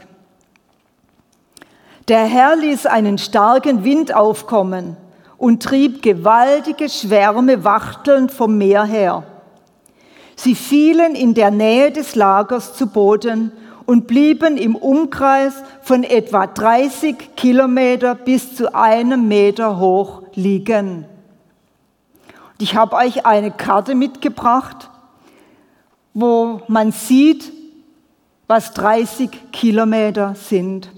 Der 2.08 2.24
Herr 2.24 2.56
ließ 2.56 2.86
einen 2.86 3.18
starken 3.18 3.84
Wind 3.84 4.14
aufkommen 4.14 4.96
und 5.38 5.62
trieb 5.62 6.02
gewaltige 6.02 6.88
Schwärme 6.88 7.62
Wachteln 7.64 8.28
vom 8.28 8.56
Meer 8.56 8.84
her. 8.84 9.24
Sie 10.34 10.54
fielen 10.54 11.14
in 11.14 11.34
der 11.34 11.50
Nähe 11.50 11.90
des 11.90 12.14
Lagers 12.14 12.74
zu 12.74 12.86
Boden 12.86 13.52
und 13.87 14.07
blieben 14.07 14.57
im 14.57 14.75
Umkreis 14.77 15.55
von 15.83 16.03
etwa 16.03 16.46
30 16.46 17.37
Kilometer 17.37 18.14
bis 18.14 18.57
zu 18.57 18.75
einem 18.75 19.29
Meter 19.29 19.79
hoch 19.79 20.22
liegen. 20.35 21.07
Und 22.27 22.62
ich 22.62 22.75
habe 22.75 22.96
euch 22.96 23.25
eine 23.25 23.53
Karte 23.53 23.94
mitgebracht, 23.94 24.90
wo 26.14 26.62
man 26.68 26.92
sieht, 26.92 27.53
was 28.49 28.75
30 28.75 29.53
Kilometer 29.53 30.35
sind. 30.35 30.90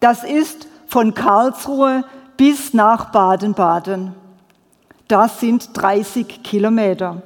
Das 0.00 0.24
ist 0.24 0.68
von 0.86 1.14
Karlsruhe 1.14 2.04
bis 2.36 2.72
nach 2.72 3.10
Baden-Baden. 3.10 4.14
Das 5.08 5.40
sind 5.40 5.70
30 5.76 6.42
Kilometer. 6.42 7.22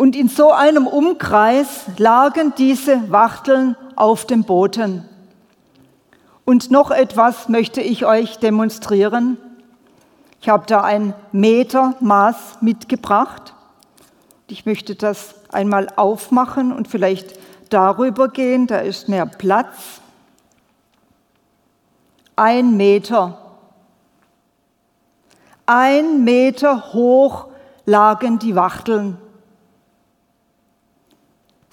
Und 0.00 0.14
in 0.14 0.28
so 0.28 0.52
einem 0.52 0.86
Umkreis 0.86 1.86
lagen 1.96 2.52
diese 2.56 3.10
Wachteln 3.10 3.74
auf 3.96 4.26
dem 4.26 4.44
Boden. 4.44 5.08
Und 6.44 6.70
noch 6.70 6.92
etwas 6.92 7.48
möchte 7.48 7.80
ich 7.80 8.06
euch 8.06 8.38
demonstrieren. 8.38 9.38
Ich 10.40 10.48
habe 10.48 10.66
da 10.68 10.82
ein 10.82 11.14
Metermaß 11.32 12.58
mitgebracht. 12.60 13.54
Ich 14.46 14.66
möchte 14.66 14.94
das 14.94 15.34
einmal 15.50 15.88
aufmachen 15.96 16.72
und 16.72 16.86
vielleicht 16.86 17.36
darüber 17.68 18.28
gehen. 18.28 18.68
Da 18.68 18.78
ist 18.78 19.08
mehr 19.08 19.26
Platz. 19.26 20.00
Ein 22.36 22.76
Meter. 22.76 23.36
Ein 25.66 26.22
Meter 26.22 26.92
hoch 26.92 27.48
lagen 27.84 28.38
die 28.38 28.54
Wachteln 28.54 29.18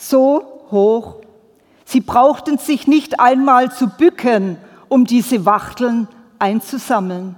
so 0.10 0.64
hoch. 0.72 1.16
Sie 1.86 2.02
brauchten 2.02 2.58
sich 2.58 2.88
nicht 2.88 3.20
einmal 3.20 3.72
zu 3.72 3.88
bücken, 3.88 4.58
um 4.90 5.06
diese 5.06 5.46
Wachteln 5.46 6.08
einzusammeln. 6.40 7.36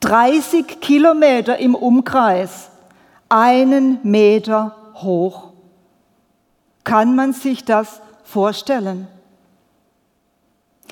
30 0.00 0.80
Kilometer 0.80 1.58
im 1.58 1.74
Umkreis, 1.74 2.70
einen 3.28 3.98
Meter 4.02 4.76
hoch. 4.94 5.52
Kann 6.84 7.14
man 7.16 7.32
sich 7.32 7.64
das 7.64 8.00
vorstellen? 8.24 9.08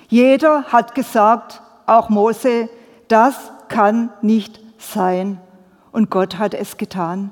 Jeder 0.08 0.64
hat 0.64 0.94
gesagt, 0.94 1.62
auch 1.86 2.08
Mose, 2.08 2.68
das 3.08 3.36
kann 3.68 4.10
nicht 4.22 4.60
sein. 4.78 5.40
Und 5.92 6.10
Gott 6.10 6.38
hat 6.38 6.52
es 6.52 6.76
getan. 6.76 7.30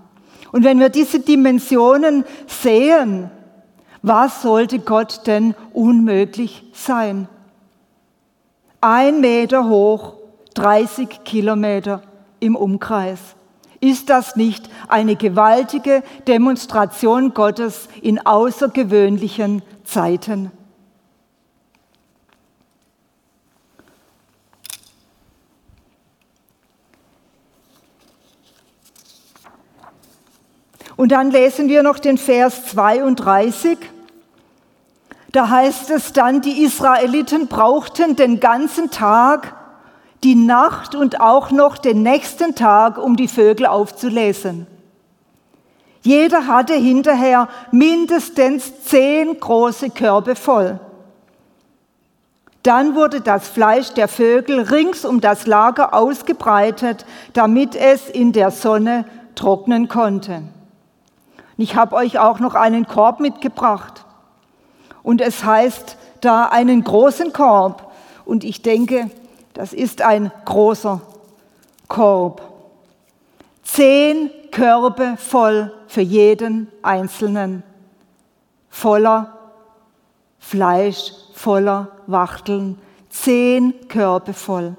Und 0.53 0.65
wenn 0.65 0.79
wir 0.79 0.89
diese 0.89 1.21
Dimensionen 1.21 2.25
sehen, 2.47 3.31
was 4.03 4.43
sollte 4.43 4.79
Gott 4.79 5.27
denn 5.27 5.55
unmöglich 5.73 6.65
sein? 6.75 7.29
Ein 8.81 9.21
Meter 9.21 9.69
hoch, 9.69 10.15
30 10.55 11.25
Kilometer 11.25 12.03
im 12.39 12.55
Umkreis. 12.55 13.19
Ist 13.81 14.11
das 14.11 14.37
nicht 14.37 14.71
eine 14.89 15.17
gewaltige 15.17 16.03
Demonstration 16.27 17.35
Gottes 17.35 17.89
in 18.01 18.25
außergewöhnlichen 18.25 19.63
Zeiten? 19.85 20.51
Und 30.97 31.13
dann 31.13 31.31
lesen 31.31 31.69
wir 31.69 31.83
noch 31.83 31.99
den 31.99 32.19
Vers 32.19 32.67
32. 32.67 33.79
Da 35.33 35.49
heißt 35.49 35.91
es 35.91 36.13
dann, 36.13 36.41
die 36.41 36.63
Israeliten 36.63 37.49
brauchten 37.49 38.15
den 38.15 38.39
ganzen 38.39 38.91
Tag, 38.91 39.57
die 40.23 40.37
Nacht 40.37 40.95
und 40.95 41.21
auch 41.21 41.51
noch 41.51 41.77
den 41.77 42.03
nächsten 42.03 42.55
Tag, 42.55 42.99
um 42.99 43.17
die 43.17 43.29
Vögel 43.29 43.67
aufzulesen. 43.67 44.67
Jeder 46.03 46.47
hatte 46.47 46.75
hinterher 46.75 47.49
mindestens 47.73 48.85
zehn 48.85 49.41
große 49.41 49.91
Körbe 49.91 50.37
voll. 50.37 50.79
Dann 52.63 52.95
wurde 52.95 53.21
das 53.21 53.49
Fleisch 53.49 53.91
der 53.93 54.09
Vögel 54.09 54.61
rings 54.61 55.05
um 55.05 55.21
das 55.21 55.47
Lager 55.47 55.95
ausgebreitet, 55.95 57.05
damit 57.33 57.75
es 57.75 58.09
in 58.09 58.33
der 58.33 58.51
Sonne 58.51 59.05
trocknen 59.35 59.89
konnte. 59.89 60.43
Ich 61.57 61.77
habe 61.77 61.95
euch 61.95 62.19
auch 62.19 62.41
noch 62.41 62.55
einen 62.55 62.87
Korb 62.87 63.21
mitgebracht. 63.21 64.05
Und 65.03 65.21
es 65.21 65.45
heißt 65.45 65.97
da 66.21 66.47
einen 66.47 66.83
großen 66.83 67.33
Korb. 67.33 67.93
Und 68.25 68.45
ich 68.45 68.63
denke, 68.63 69.11
das 69.53 69.73
ist 69.73 70.03
ein 70.03 70.33
großer 70.45 71.01
Korb. 71.89 72.43
Zehn 73.63 74.31
Körbe 74.51 75.17
voll 75.17 75.73
für 75.87 76.01
jeden 76.01 76.69
Einzelnen. 76.83 77.63
Voller 78.71 79.39
Fleisch, 80.39 81.13
voller 81.33 81.89
Wachteln. 82.07 82.79
Zehn 83.09 83.89
Körbe 83.89 84.35
voll. 84.35 84.77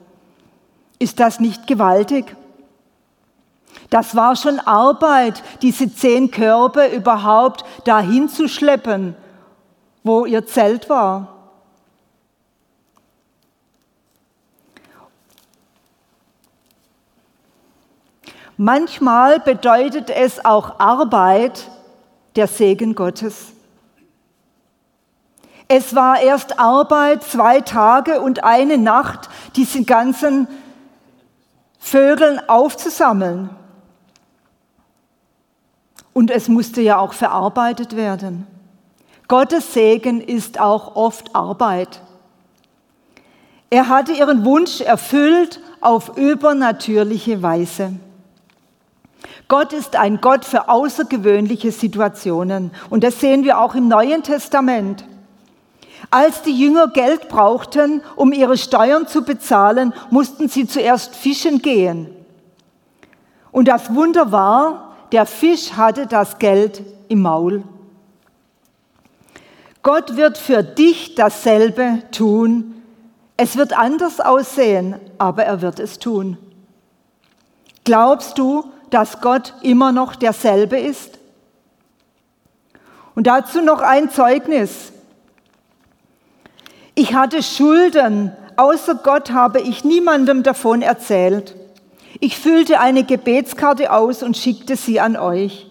Ist 0.99 1.19
das 1.19 1.39
nicht 1.39 1.67
gewaltig? 1.67 2.35
Das 3.89 4.15
war 4.15 4.35
schon 4.35 4.59
Arbeit, 4.59 5.43
diese 5.61 5.93
zehn 5.93 6.31
Körbe 6.31 6.87
überhaupt 6.87 7.63
dahin 7.85 8.29
zu 8.29 8.47
schleppen, 8.47 9.15
wo 10.03 10.25
ihr 10.25 10.45
Zelt 10.45 10.89
war. 10.89 11.35
Manchmal 18.57 19.39
bedeutet 19.41 20.09
es 20.09 20.43
auch 20.45 20.79
Arbeit 20.79 21.69
der 22.37 22.47
Segen 22.47 22.95
Gottes. 22.95 23.51
Es 25.67 25.93
war 25.95 26.21
erst 26.21 26.59
Arbeit, 26.59 27.23
zwei 27.23 27.59
Tage 27.59 28.21
und 28.21 28.43
eine 28.43 28.77
Nacht, 28.77 29.29
diese 29.55 29.83
ganzen 29.83 30.47
Vögeln 31.79 32.39
aufzusammeln. 32.47 33.49
Und 36.15 36.31
es 36.31 36.47
musste 36.47 36.79
ja 36.79 36.97
auch 36.97 37.11
verarbeitet 37.11 37.97
werden. 37.97 38.47
Gottes 39.27 39.73
Segen 39.73 40.21
ist 40.21 40.61
auch 40.61 40.95
oft 40.95 41.35
Arbeit. 41.35 41.99
Er 43.69 43.89
hatte 43.89 44.13
ihren 44.13 44.45
Wunsch 44.45 44.79
erfüllt 44.79 45.59
auf 45.81 46.15
übernatürliche 46.15 47.43
Weise. 47.43 47.95
Gott 49.49 49.73
ist 49.73 49.97
ein 49.97 50.21
Gott 50.21 50.45
für 50.45 50.69
außergewöhnliche 50.69 51.73
Situationen. 51.73 52.71
Und 52.89 53.03
das 53.03 53.19
sehen 53.19 53.43
wir 53.43 53.59
auch 53.59 53.75
im 53.75 53.89
Neuen 53.89 54.23
Testament. 54.23 55.03
Als 56.11 56.43
die 56.43 56.57
Jünger 56.57 56.87
Geld 56.87 57.27
brauchten, 57.27 58.01
um 58.15 58.31
ihre 58.31 58.57
Steuern 58.57 59.05
zu 59.05 59.25
bezahlen, 59.25 59.93
mussten 60.11 60.47
sie 60.47 60.65
zuerst 60.65 61.13
fischen 61.13 61.61
gehen. 61.61 62.07
Und 63.51 63.67
das 63.67 63.93
Wunder 63.93 64.31
war, 64.31 64.84
der 65.15 65.25
Fisch 65.25 65.71
hatte 65.71 66.07
das 66.07 66.39
Geld 66.39 66.83
im 67.07 67.21
Maul. 67.21 67.63
Gott 69.81 70.17
wird 70.17 70.37
für 70.37 70.61
dich 70.61 71.15
dasselbe 71.15 72.03
tun. 72.11 72.83
Es 73.37 73.55
wird 73.55 73.71
anders 73.79 74.19
aussehen, 74.19 74.95
aber 75.17 75.45
er 75.45 75.61
wird 75.61 75.79
es 75.79 75.99
tun. 75.99 76.37
Glaubst 77.85 78.37
du, 78.37 78.65
dass 78.89 79.21
Gott 79.21 79.53
immer 79.61 79.93
noch 79.93 80.17
derselbe 80.17 80.77
ist? 80.77 81.17
Und 83.15 83.27
dazu 83.27 83.61
noch 83.61 83.79
ein 83.79 84.09
Zeugnis. 84.09 84.91
Ich 86.93 87.13
hatte 87.13 87.41
Schulden, 87.41 88.33
außer 88.57 88.95
Gott 88.95 89.31
habe 89.31 89.61
ich 89.61 89.85
niemandem 89.85 90.43
davon 90.43 90.81
erzählt. 90.81 91.55
Ich 92.19 92.37
füllte 92.37 92.79
eine 92.79 93.03
Gebetskarte 93.03 93.91
aus 93.91 94.23
und 94.23 94.37
schickte 94.37 94.75
sie 94.75 94.99
an 94.99 95.17
euch. 95.17 95.67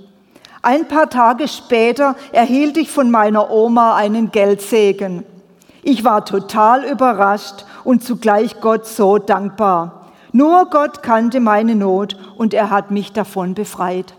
Ein 0.63 0.89
paar 0.89 1.11
Tage 1.11 1.49
später 1.49 2.17
erhielt 2.33 2.77
ich 2.77 2.91
von 2.91 3.11
meiner 3.11 3.51
Oma 3.51 3.97
einen 3.97 4.31
Geldsegen. 4.31 5.25
Ich 5.83 6.05
war 6.05 6.25
total 6.25 6.85
überrascht 6.85 7.67
und 7.85 8.03
zugleich 8.03 8.61
Gott 8.61 8.87
so 8.87 9.19
dankbar. 9.19 10.07
Nur 10.33 10.71
Gott 10.71 11.03
kannte 11.03 11.41
meine 11.41 11.75
Not 11.75 12.17
und 12.37 12.55
er 12.55 12.71
hat 12.71 12.91
mich 12.91 13.13
davon 13.13 13.55
befreit. 13.55 14.15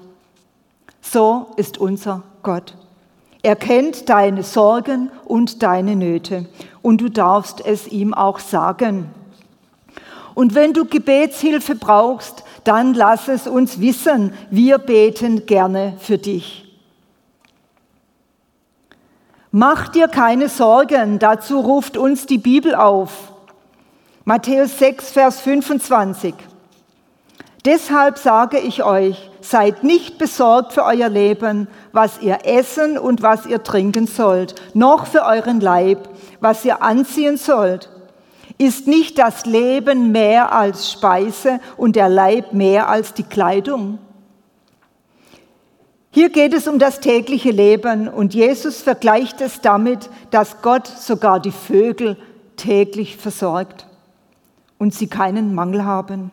So 1.01 1.47
ist 1.57 1.77
unser 1.77 2.23
Gott. 2.43 2.75
Er 3.41 3.55
kennt 3.55 4.09
deine 4.09 4.43
Sorgen 4.43 5.11
und 5.25 5.61
deine 5.61 5.95
Nöte 5.95 6.47
und 6.81 7.01
du 7.01 7.09
darfst 7.09 7.65
es 7.65 7.87
ihm 7.87 8.13
auch 8.13 8.39
sagen. 8.39 9.09
Und 10.35 10.53
wenn 10.53 10.73
du 10.73 10.85
Gebetshilfe 10.85 11.75
brauchst, 11.75 12.43
dann 12.65 12.93
lass 12.93 13.29
es 13.29 13.47
uns 13.47 13.79
wissen. 13.79 14.33
Wir 14.51 14.77
beten 14.77 15.45
gerne 15.45 15.95
für 15.99 16.17
dich. 16.17 16.65
Mach 19.51 19.87
dir 19.87 20.09
keine 20.09 20.49
Sorgen, 20.49 21.17
dazu 21.17 21.61
ruft 21.61 21.95
uns 21.95 22.25
die 22.25 22.37
Bibel 22.37 22.75
auf. 22.75 23.31
Matthäus 24.25 24.77
6, 24.79 25.11
Vers 25.11 25.39
25. 25.39 26.35
Deshalb 27.63 28.17
sage 28.17 28.59
ich 28.59 28.83
euch, 28.83 29.31
seid 29.39 29.85
nicht 29.85 30.17
besorgt 30.17 30.73
für 30.73 30.83
euer 30.83 31.07
Leben, 31.07 31.69
was 31.93 32.21
ihr 32.21 32.39
essen 32.43 32.97
und 32.97 33.21
was 33.21 33.45
ihr 33.45 33.63
trinken 33.63 34.07
sollt, 34.07 34.55
noch 34.75 35.07
für 35.07 35.23
euren 35.23 35.61
Leib, 35.61 36.09
was 36.41 36.65
ihr 36.65 36.83
anziehen 36.83 37.37
sollt. 37.37 37.89
Ist 38.57 38.87
nicht 38.87 39.17
das 39.17 39.45
Leben 39.45 40.11
mehr 40.11 40.53
als 40.53 40.91
Speise 40.91 41.59
und 41.75 41.95
der 41.95 42.07
Leib 42.07 42.53
mehr 42.53 42.87
als 42.87 43.13
die 43.13 43.23
Kleidung? 43.23 43.99
Hier 46.11 46.29
geht 46.29 46.53
es 46.53 46.65
um 46.65 46.79
das 46.79 47.01
tägliche 47.01 47.51
Leben 47.51 48.07
und 48.07 48.33
Jesus 48.33 48.81
vergleicht 48.81 49.41
es 49.41 49.59
damit, 49.59 50.09
dass 50.31 50.61
Gott 50.61 50.87
sogar 50.87 51.41
die 51.41 51.51
Vögel 51.51 52.15
täglich 52.55 53.17
versorgt 53.17 53.85
und 54.77 54.93
sie 54.93 55.07
keinen 55.07 55.53
Mangel 55.53 55.83
haben. 55.83 56.31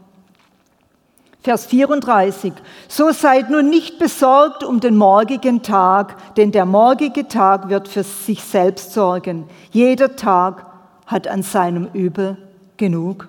Vers 1.42 1.66
34. 1.66 2.52
So 2.86 3.10
seid 3.10 3.50
nun 3.50 3.68
nicht 3.68 3.98
besorgt 3.98 4.62
um 4.62 4.78
den 4.78 4.96
morgigen 4.96 5.62
Tag, 5.64 6.34
denn 6.36 6.52
der 6.52 6.66
morgige 6.66 7.26
Tag 7.26 7.68
wird 7.68 7.88
für 7.88 8.04
sich 8.04 8.44
selbst 8.44 8.92
sorgen. 8.92 9.48
Jeder 9.72 10.14
Tag 10.14 10.71
hat 11.06 11.28
an 11.28 11.42
seinem 11.42 11.88
Übel 11.92 12.36
genug. 12.76 13.28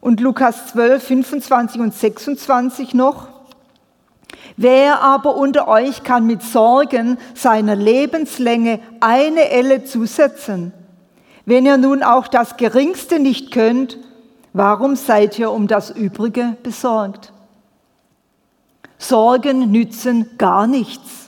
Und 0.00 0.20
Lukas 0.20 0.68
12, 0.68 1.02
25 1.02 1.80
und 1.80 1.94
26 1.94 2.94
noch. 2.94 3.28
Wer 4.56 5.00
aber 5.00 5.36
unter 5.36 5.68
euch 5.68 6.02
kann 6.02 6.26
mit 6.26 6.42
Sorgen 6.42 7.18
seiner 7.34 7.76
Lebenslänge 7.76 8.80
eine 9.00 9.50
Elle 9.50 9.84
zusetzen? 9.84 10.72
Wenn 11.46 11.66
ihr 11.66 11.76
nun 11.76 12.02
auch 12.02 12.28
das 12.28 12.56
Geringste 12.56 13.18
nicht 13.18 13.52
könnt, 13.52 13.98
Warum 14.52 14.96
seid 14.96 15.38
ihr 15.38 15.50
um 15.50 15.66
das 15.66 15.90
Übrige 15.90 16.56
besorgt? 16.62 17.32
Sorgen 18.98 19.72
nützen 19.72 20.36
gar 20.36 20.66
nichts. 20.66 21.21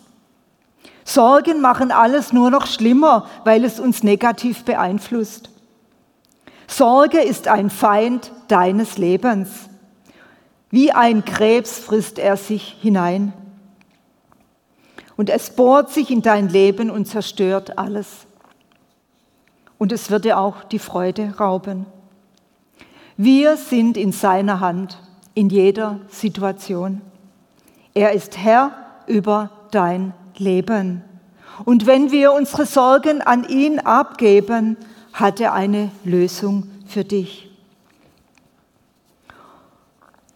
Sorgen 1.05 1.61
machen 1.61 1.93
alles 1.93 2.33
nur 2.33 2.51
noch 2.51 2.67
schlimmer, 2.67 3.27
weil 3.45 3.65
es 3.65 3.79
uns 3.79 4.03
negativ 4.03 4.65
beeinflusst. 4.65 5.51
Sorge 6.67 7.21
ist 7.21 7.47
ein 7.47 7.69
Feind 7.71 8.33
deines 8.49 8.97
Lebens. 8.97 9.69
Wie 10.71 10.93
ein 10.93 11.25
Krebs 11.25 11.79
frisst 11.79 12.19
er 12.19 12.37
sich 12.37 12.79
hinein. 12.81 13.33
Und 15.17 15.31
es 15.31 15.51
bohrt 15.51 15.91
sich 15.91 16.11
in 16.11 16.23
dein 16.23 16.49
Leben 16.49 16.91
und 16.91 17.07
zerstört 17.07 17.79
alles. 17.79 18.09
Und 19.79 19.93
es 19.93 20.11
wird 20.11 20.25
dir 20.25 20.39
auch 20.39 20.65
die 20.65 20.79
Freude 20.79 21.37
rauben. 21.39 21.87
Wir 23.17 23.57
sind 23.57 23.97
in 23.97 24.11
seiner 24.11 24.59
Hand 24.59 24.99
in 25.35 25.51
jeder 25.51 26.01
Situation. 26.09 27.03
Er 27.93 28.13
ist 28.13 28.39
Herr 28.39 28.73
über 29.07 29.51
dein 29.71 30.15
Leben. 30.39 31.03
Und 31.65 31.87
wenn 31.87 32.11
wir 32.11 32.33
unsere 32.33 32.67
Sorgen 32.67 33.23
an 33.23 33.49
ihn 33.49 33.79
abgeben, 33.79 34.77
hat 35.13 35.41
er 35.41 35.53
eine 35.53 35.91
Lösung 36.05 36.65
für 36.87 37.05
dich. 37.05 37.49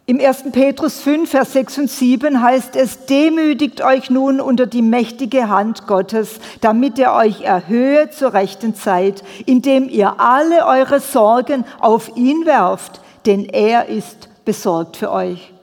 Im 0.09 0.19
1. 0.19 0.45
Petrus 0.51 1.01
5, 1.01 1.29
Vers 1.29 1.53
6 1.53 1.77
und 1.77 1.91
7 1.91 2.41
heißt 2.41 2.75
es, 2.75 3.05
demütigt 3.05 3.83
euch 3.83 4.09
nun 4.09 4.41
unter 4.41 4.65
die 4.65 4.81
mächtige 4.81 5.49
Hand 5.49 5.85
Gottes, 5.85 6.39
damit 6.61 6.97
er 6.97 7.13
euch 7.13 7.41
erhöhe 7.41 8.09
zur 8.09 8.33
rechten 8.33 8.73
Zeit, 8.73 9.23
indem 9.45 9.87
ihr 9.87 10.19
alle 10.19 10.65
eure 10.65 10.99
Sorgen 10.99 11.63
auf 11.79 12.15
ihn 12.15 12.47
werft, 12.47 13.01
denn 13.27 13.45
er 13.45 13.85
ist 13.85 14.29
besorgt 14.45 14.97
für 14.97 15.11
euch. 15.11 15.53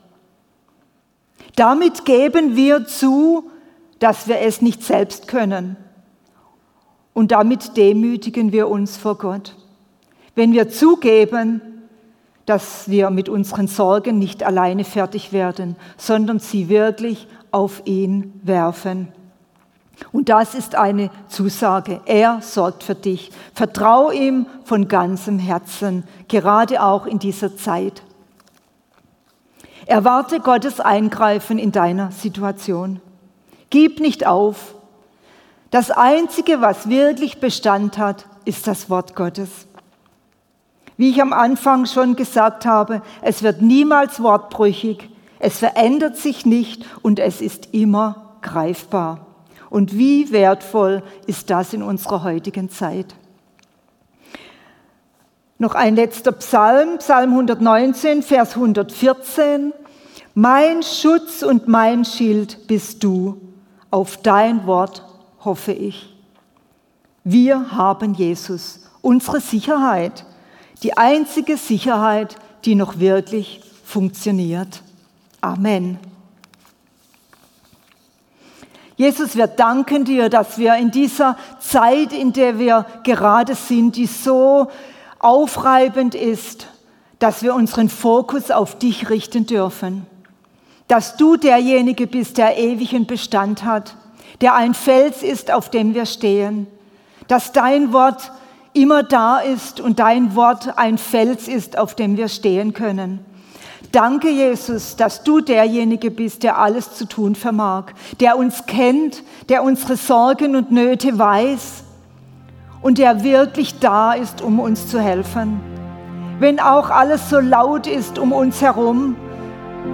Damit 1.56 2.04
geben 2.04 2.54
wir 2.54 2.86
zu, 2.86 3.50
dass 3.98 4.28
wir 4.28 4.40
es 4.40 4.62
nicht 4.62 4.82
selbst 4.82 5.28
können. 5.28 5.76
Und 7.14 7.32
damit 7.32 7.76
demütigen 7.76 8.52
wir 8.52 8.68
uns 8.68 8.96
vor 8.96 9.16
Gott. 9.16 9.56
Wenn 10.34 10.52
wir 10.52 10.68
zugeben, 10.68 11.62
dass 12.44 12.88
wir 12.88 13.10
mit 13.10 13.28
unseren 13.28 13.66
Sorgen 13.66 14.18
nicht 14.18 14.42
alleine 14.42 14.84
fertig 14.84 15.32
werden, 15.32 15.76
sondern 15.96 16.38
sie 16.38 16.68
wirklich 16.68 17.26
auf 17.50 17.82
ihn 17.86 18.38
werfen. 18.42 19.08
Und 20.12 20.28
das 20.28 20.54
ist 20.54 20.74
eine 20.74 21.10
Zusage. 21.28 22.00
Er 22.04 22.40
sorgt 22.42 22.82
für 22.84 22.94
dich. 22.94 23.30
Vertrau 23.54 24.10
ihm 24.10 24.46
von 24.64 24.88
ganzem 24.88 25.38
Herzen, 25.38 26.04
gerade 26.28 26.82
auch 26.82 27.06
in 27.06 27.18
dieser 27.18 27.56
Zeit. 27.56 28.02
Erwarte 29.86 30.40
Gottes 30.40 30.80
Eingreifen 30.80 31.58
in 31.58 31.72
deiner 31.72 32.10
Situation. 32.10 33.00
Gib 33.70 34.00
nicht 34.00 34.26
auf. 34.26 34.74
Das 35.70 35.90
Einzige, 35.90 36.60
was 36.60 36.88
wirklich 36.88 37.40
Bestand 37.40 37.98
hat, 37.98 38.26
ist 38.44 38.66
das 38.66 38.88
Wort 38.88 39.16
Gottes. 39.16 39.66
Wie 40.96 41.10
ich 41.10 41.20
am 41.20 41.32
Anfang 41.32 41.86
schon 41.86 42.16
gesagt 42.16 42.64
habe, 42.64 43.02
es 43.20 43.42
wird 43.42 43.60
niemals 43.60 44.22
wortbrüchig, 44.22 45.10
es 45.38 45.58
verändert 45.58 46.16
sich 46.16 46.46
nicht 46.46 46.86
und 47.02 47.18
es 47.18 47.40
ist 47.40 47.74
immer 47.74 48.36
greifbar. 48.40 49.26
Und 49.68 49.98
wie 49.98 50.32
wertvoll 50.32 51.02
ist 51.26 51.50
das 51.50 51.74
in 51.74 51.82
unserer 51.82 52.22
heutigen 52.22 52.70
Zeit? 52.70 53.14
Noch 55.58 55.74
ein 55.74 55.96
letzter 55.96 56.32
Psalm, 56.32 56.98
Psalm 56.98 57.30
119, 57.30 58.22
Vers 58.22 58.56
114. 58.56 59.72
Mein 60.34 60.82
Schutz 60.82 61.42
und 61.42 61.66
mein 61.66 62.04
Schild 62.04 62.66
bist 62.66 63.02
du, 63.02 63.40
auf 63.90 64.18
dein 64.18 64.66
Wort 64.66 65.04
hoffe 65.44 65.72
ich. 65.72 66.14
Wir 67.24 67.72
haben 67.72 68.14
Jesus, 68.14 68.80
unsere 69.02 69.40
Sicherheit 69.40 70.24
die 70.82 70.96
einzige 70.96 71.56
Sicherheit, 71.56 72.36
die 72.64 72.74
noch 72.74 72.98
wirklich 72.98 73.60
funktioniert. 73.84 74.82
Amen. 75.40 75.98
Jesus, 78.96 79.36
wir 79.36 79.46
danken 79.46 80.04
dir, 80.04 80.28
dass 80.28 80.58
wir 80.58 80.74
in 80.76 80.90
dieser 80.90 81.36
Zeit, 81.60 82.12
in 82.12 82.32
der 82.32 82.58
wir 82.58 82.86
gerade 83.04 83.54
sind, 83.54 83.96
die 83.96 84.06
so 84.06 84.68
aufreibend 85.18 86.14
ist, 86.14 86.66
dass 87.18 87.42
wir 87.42 87.54
unseren 87.54 87.88
Fokus 87.88 88.50
auf 88.50 88.78
dich 88.78 89.10
richten 89.10 89.46
dürfen. 89.46 90.06
Dass 90.88 91.16
du 91.16 91.36
derjenige 91.36 92.06
bist, 92.06 92.38
der 92.38 92.58
ewigen 92.58 93.06
Bestand 93.06 93.64
hat, 93.64 93.96
der 94.40 94.54
ein 94.54 94.74
Fels 94.74 95.22
ist, 95.22 95.50
auf 95.50 95.70
dem 95.70 95.94
wir 95.94 96.06
stehen. 96.06 96.66
Dass 97.28 97.52
dein 97.52 97.92
Wort 97.92 98.30
immer 98.72 99.02
da 99.02 99.38
ist 99.38 99.80
und 99.80 99.98
dein 99.98 100.36
Wort 100.36 100.76
ein 100.76 100.98
Fels 100.98 101.48
ist, 101.48 101.78
auf 101.78 101.94
dem 101.94 102.16
wir 102.16 102.28
stehen 102.28 102.72
können. 102.72 103.24
Danke, 103.92 104.28
Jesus, 104.28 104.96
dass 104.96 105.22
du 105.22 105.40
derjenige 105.40 106.10
bist, 106.10 106.42
der 106.42 106.58
alles 106.58 106.94
zu 106.94 107.06
tun 107.06 107.34
vermag, 107.34 107.86
der 108.20 108.36
uns 108.36 108.66
kennt, 108.66 109.22
der 109.48 109.62
unsere 109.62 109.96
Sorgen 109.96 110.54
und 110.54 110.70
Nöte 110.70 111.18
weiß 111.18 111.84
und 112.82 112.98
der 112.98 113.22
wirklich 113.24 113.78
da 113.78 114.12
ist, 114.12 114.42
um 114.42 114.60
uns 114.60 114.88
zu 114.88 115.00
helfen. 115.00 115.60
Wenn 116.38 116.60
auch 116.60 116.90
alles 116.90 117.30
so 117.30 117.40
laut 117.40 117.86
ist 117.86 118.18
um 118.18 118.32
uns 118.32 118.60
herum, 118.60 119.16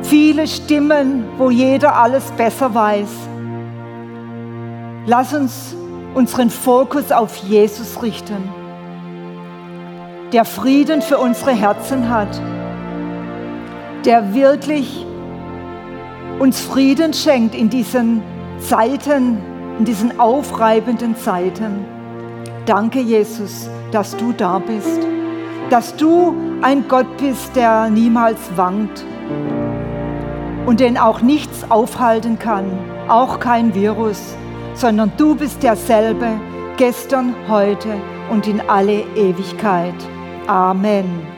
viele 0.02 0.46
Stimmen, 0.46 1.24
wo 1.38 1.50
jeder 1.50 1.94
alles 1.96 2.30
besser 2.32 2.74
weiß. 2.74 3.10
Lass 5.06 5.34
uns 5.34 5.74
unseren 6.14 6.50
Fokus 6.50 7.10
auf 7.12 7.36
Jesus 7.36 8.02
richten, 8.02 8.48
der 10.32 10.44
Frieden 10.44 11.02
für 11.02 11.18
unsere 11.18 11.52
Herzen 11.52 12.08
hat 12.08 12.40
der 14.04 14.34
wirklich 14.34 15.06
uns 16.38 16.60
Frieden 16.60 17.12
schenkt 17.12 17.54
in 17.54 17.68
diesen 17.68 18.22
Zeiten, 18.58 19.38
in 19.78 19.84
diesen 19.84 20.18
aufreibenden 20.18 21.16
Zeiten. 21.16 21.84
Danke, 22.66 23.00
Jesus, 23.00 23.68
dass 23.92 24.16
du 24.16 24.32
da 24.32 24.58
bist, 24.58 25.00
dass 25.70 25.94
du 25.96 26.34
ein 26.62 26.86
Gott 26.88 27.16
bist, 27.18 27.54
der 27.54 27.90
niemals 27.90 28.38
wankt 28.56 29.04
und 30.66 30.80
den 30.80 30.98
auch 30.98 31.20
nichts 31.22 31.70
aufhalten 31.70 32.38
kann, 32.38 32.66
auch 33.08 33.40
kein 33.40 33.74
Virus, 33.74 34.36
sondern 34.74 35.12
du 35.16 35.34
bist 35.34 35.62
derselbe, 35.62 36.40
gestern, 36.76 37.34
heute 37.48 38.00
und 38.30 38.46
in 38.46 38.60
alle 38.60 39.02
Ewigkeit. 39.16 39.94
Amen. 40.46 41.31